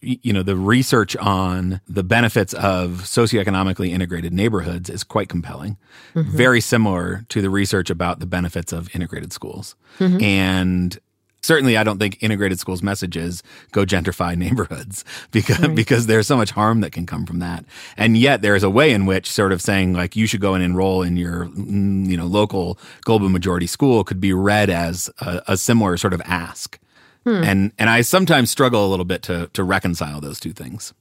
[0.00, 5.78] you know, the research on the benefits of socioeconomically integrated neighborhoods is quite compelling.
[6.14, 6.36] Mm-hmm.
[6.36, 9.76] Very similar to the research about the benefits of integrated schools.
[9.98, 10.22] Mm-hmm.
[10.22, 10.98] And
[11.44, 13.42] certainly I don't think integrated schools messages
[13.72, 15.74] go gentrify neighborhoods because right.
[15.74, 17.64] because there's so much harm that can come from that.
[17.96, 20.54] And yet there is a way in which sort of saying like you should go
[20.54, 25.10] and enroll in your mm, you know local global majority school could be read as
[25.20, 26.78] a, a similar sort of ask.
[27.24, 27.42] Hmm.
[27.44, 30.92] And and I sometimes struggle a little bit to to reconcile those two things.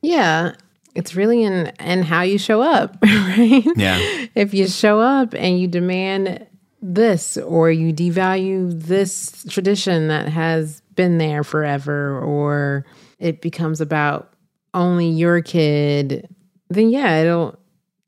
[0.00, 0.54] Yeah.
[0.94, 3.64] It's really in in how you show up, right?
[3.76, 4.26] Yeah.
[4.34, 6.46] If you show up and you demand
[6.82, 12.84] this or you devalue this tradition that has been there forever or
[13.18, 14.32] it becomes about
[14.74, 16.28] only your kid,
[16.68, 17.58] then yeah, it'll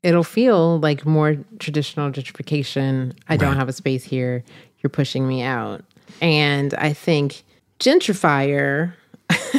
[0.03, 3.13] it'll feel like more traditional gentrification.
[3.27, 3.39] I right.
[3.39, 4.43] don't have a space here.
[4.79, 5.83] You're pushing me out.
[6.21, 7.43] And I think
[7.79, 8.93] gentrifier,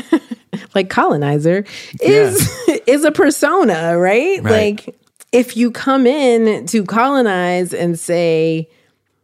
[0.74, 1.64] like colonizer,
[2.00, 2.76] is yeah.
[2.86, 4.42] is a persona, right?
[4.42, 4.76] right?
[4.86, 4.96] Like
[5.32, 8.68] if you come in to colonize and say,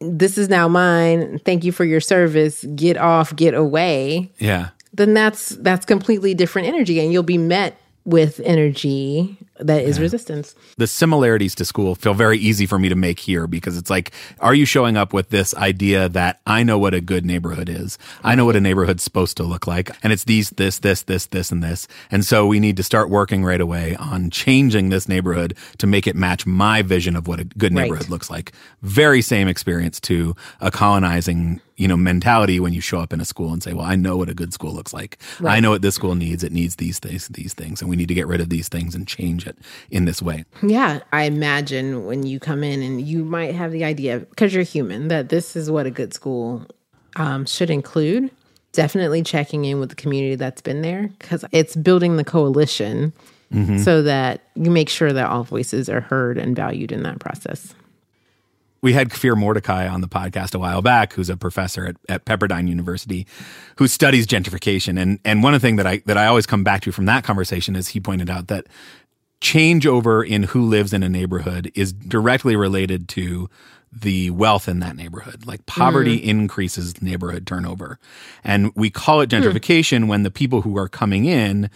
[0.02, 4.30] This is now mine, thank you for your service, get off, get away.
[4.38, 4.70] Yeah.
[4.92, 9.36] Then that's that's completely different energy and you'll be met with energy
[9.66, 10.02] that is yeah.
[10.02, 10.54] resistance.
[10.76, 14.12] The similarities to school feel very easy for me to make here because it's like,
[14.40, 17.98] are you showing up with this idea that I know what a good neighborhood is?
[18.24, 19.90] I know what a neighborhood's supposed to look like.
[20.02, 21.88] And it's these, this, this, this, this, and this.
[22.10, 26.06] And so we need to start working right away on changing this neighborhood to make
[26.06, 28.10] it match my vision of what a good neighborhood right.
[28.10, 28.52] looks like.
[28.82, 33.24] Very same experience to a colonizing you know mentality when you show up in a
[33.24, 35.18] school and say well i know what a good school looks like.
[35.40, 35.56] Right.
[35.56, 36.44] i know what this school needs.
[36.44, 38.94] It needs these things these things and we need to get rid of these things
[38.94, 39.56] and change it
[39.90, 40.44] in this way.
[40.62, 44.64] Yeah i imagine when you come in and you might have the idea because you're
[44.64, 46.66] human that this is what a good school
[47.16, 48.30] um, should include.
[48.72, 53.12] Definitely checking in with the community that's been there because it's building the coalition
[53.52, 53.78] mm-hmm.
[53.78, 57.74] so that you make sure that all voices are heard and valued in that process
[58.82, 62.24] we had Kfir Mordechay on the podcast a while back, who's a professor at, at
[62.24, 63.26] Pepperdine University,
[63.76, 65.00] who studies gentrification.
[65.00, 67.06] And and one of the things that I that I always come back to from
[67.06, 68.66] that conversation is he pointed out that
[69.40, 73.48] changeover in who lives in a neighborhood is directly related to
[73.92, 75.46] the wealth in that neighborhood.
[75.46, 76.24] Like poverty mm.
[76.24, 77.98] increases neighborhood turnover.
[78.42, 80.08] And we call it gentrification mm.
[80.08, 81.68] when the people who are coming in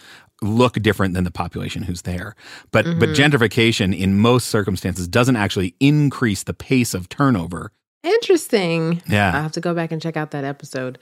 [0.43, 2.35] look different than the population who's there.
[2.71, 2.99] But mm-hmm.
[2.99, 7.73] but gentrification in most circumstances doesn't actually increase the pace of turnover.
[8.03, 9.03] Interesting.
[9.09, 9.29] Yeah.
[9.29, 10.99] i have to go back and check out that episode.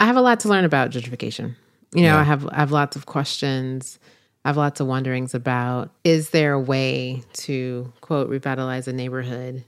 [0.00, 1.54] I have a lot to learn about gentrification.
[1.94, 2.20] You know, yeah.
[2.20, 3.98] I have I have lots of questions.
[4.44, 9.64] I have lots of wonderings about is there a way to quote revitalize a neighborhood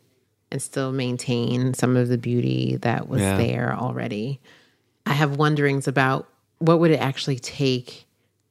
[0.50, 3.36] and still maintain some of the beauty that was yeah.
[3.36, 4.40] there already.
[5.06, 8.03] I have wonderings about what would it actually take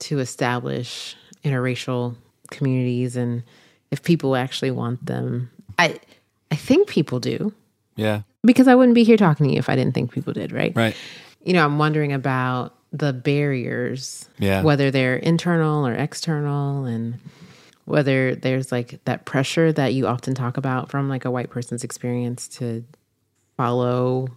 [0.03, 2.15] to establish interracial
[2.51, 3.43] communities and
[3.91, 5.49] if people actually want them.
[5.77, 5.99] I
[6.51, 7.53] I think people do.
[7.95, 8.21] Yeah.
[8.43, 10.75] Because I wouldn't be here talking to you if I didn't think people did, right?
[10.75, 10.95] Right.
[11.43, 14.61] You know, I'm wondering about the barriers, yeah.
[14.61, 17.19] whether they're internal or external and
[17.85, 21.83] whether there's like that pressure that you often talk about from like a white person's
[21.83, 22.83] experience to
[23.57, 24.27] follow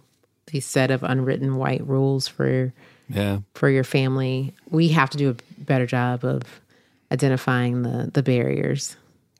[0.47, 2.73] the set of unwritten white rules for
[3.09, 6.43] yeah for your family we have to do a better job of
[7.11, 8.95] identifying the the barriers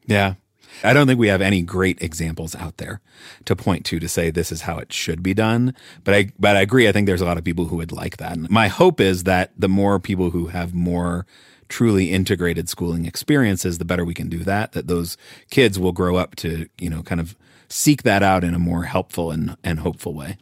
[0.05, 0.35] yeah
[0.83, 3.01] I don't think we have any great examples out there
[3.45, 5.73] to point to to say this is how it should be done.
[6.03, 6.87] But I but I agree.
[6.87, 8.33] I think there's a lot of people who would like that.
[8.33, 11.25] And my hope is that the more people who have more
[11.69, 15.17] truly integrated schooling experiences, the better we can do that, that those
[15.49, 17.35] kids will grow up to, you know, kind of
[17.69, 20.37] seek that out in a more helpful and, and hopeful way.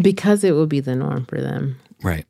[0.00, 1.80] Because it will be the norm for them.
[2.02, 2.26] Right.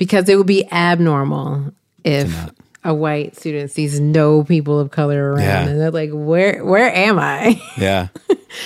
[0.00, 1.74] Because it would be abnormal
[2.04, 2.50] if
[2.82, 5.68] a white student sees no people of color around yeah.
[5.68, 7.60] and they're like, Where where am I?
[7.78, 8.08] Yeah.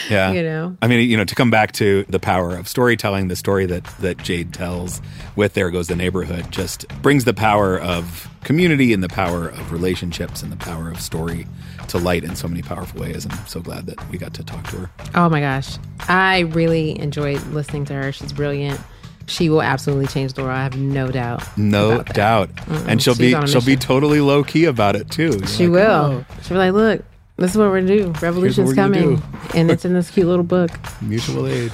[0.08, 0.32] Yeah.
[0.32, 0.76] you know.
[0.80, 3.84] I mean, you know, to come back to the power of storytelling, the story that
[3.98, 5.02] that Jade tells
[5.34, 9.72] with There Goes the Neighborhood just brings the power of community and the power of
[9.72, 11.46] relationships and the power of story
[11.88, 13.24] to light in so many powerful ways.
[13.24, 14.90] and I'm so glad that we got to talk to her.
[15.16, 15.76] Oh my gosh.
[16.08, 18.12] I really enjoyed listening to her.
[18.12, 18.80] She's brilliant.
[19.26, 20.54] She will absolutely change the world.
[20.54, 21.42] I have no doubt.
[21.56, 22.54] No doubt.
[22.54, 22.88] Mm-mm.
[22.88, 25.36] And she'll She's be she'll be totally low key about it too.
[25.38, 25.90] You're she like, will.
[25.90, 26.26] Oh.
[26.42, 27.04] She'll be like, look,
[27.36, 28.12] this is what we're gonna do.
[28.20, 29.20] Revolution's coming,
[29.54, 30.70] and it's in this cute little book.
[31.02, 31.72] Mutual aid,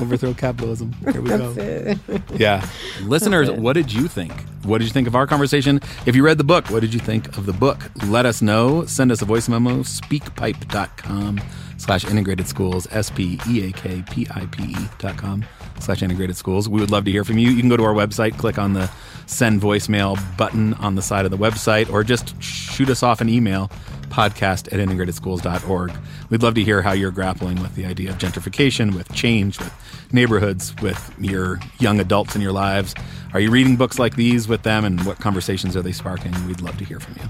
[0.00, 0.92] overthrow capitalism.
[1.12, 1.54] Here we go.
[1.56, 1.98] It.
[2.34, 2.68] Yeah,
[3.02, 4.32] listeners, what did you think?
[4.64, 5.80] What did you think of our conversation?
[6.06, 7.88] If you read the book, what did you think of the book?
[8.06, 8.84] Let us know.
[8.86, 9.82] Send us a voice memo.
[9.84, 11.40] Speakpipe.com
[11.76, 12.88] slash integrated schools.
[12.90, 15.44] S P E A K P I P E dot com
[15.80, 16.68] slash integrated schools.
[16.68, 17.50] We would love to hear from you.
[17.50, 18.90] You can go to our website, click on the
[19.26, 23.28] send voicemail button on the side of the website, or just shoot us off an
[23.28, 23.70] email
[24.08, 25.92] podcast at integratedschools.org.
[26.30, 29.72] We'd love to hear how you're grappling with the idea of gentrification, with change, with
[30.12, 32.94] neighborhoods, with your young adults in your lives.
[33.34, 36.32] Are you reading books like these with them and what conversations are they sparking?
[36.46, 37.28] We'd love to hear from you.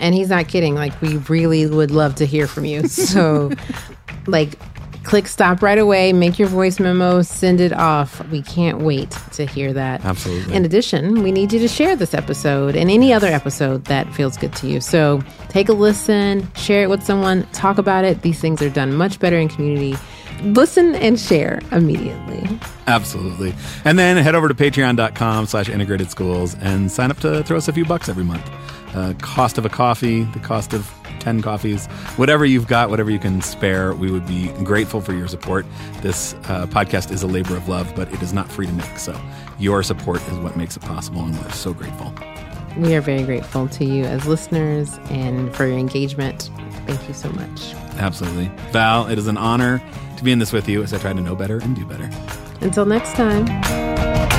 [0.00, 0.74] And he's not kidding.
[0.74, 2.82] Like, we really would love to hear from you.
[2.88, 3.50] So,
[4.26, 4.58] like,
[5.08, 8.22] click stop right away, make your voice memo, send it off.
[8.28, 10.04] We can't wait to hear that.
[10.04, 10.54] Absolutely.
[10.54, 14.36] In addition, we need you to share this episode and any other episode that feels
[14.36, 14.82] good to you.
[14.82, 18.20] So take a listen, share it with someone, talk about it.
[18.20, 19.96] These things are done much better in community.
[20.42, 22.46] Listen and share immediately.
[22.86, 23.54] Absolutely.
[23.86, 27.66] And then head over to patreon.com slash integrated schools and sign up to throw us
[27.66, 28.46] a few bucks every month.
[28.94, 30.86] Uh, cost of a coffee, the cost of
[31.20, 33.94] 10 coffees, whatever you've got, whatever you can spare.
[33.94, 35.66] We would be grateful for your support.
[36.00, 38.98] This uh, podcast is a labor of love, but it is not free to make.
[38.98, 39.18] So
[39.58, 42.12] your support is what makes it possible, and we're so grateful.
[42.76, 46.50] We are very grateful to you as listeners and for your engagement.
[46.86, 47.74] Thank you so much.
[47.98, 48.50] Absolutely.
[48.70, 49.82] Val, it is an honor
[50.16, 52.08] to be in this with you as I try to know better and do better.
[52.60, 54.37] Until next time.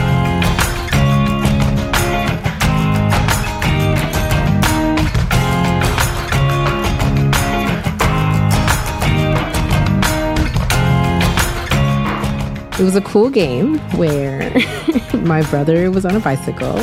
[12.80, 14.50] It was a cool game where
[15.14, 16.78] my brother was on a bicycle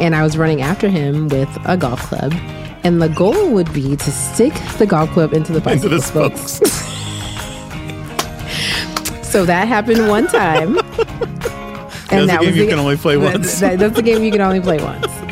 [0.00, 2.34] and I was running after him with a golf club.
[2.82, 6.02] And the goal would be to stick the golf club into the bicycle into the
[6.02, 6.54] spokes.
[9.22, 10.78] so that happened one time.
[12.10, 13.60] and that's that was the game you can only play once.
[13.60, 15.06] That, that's the game you can only play once.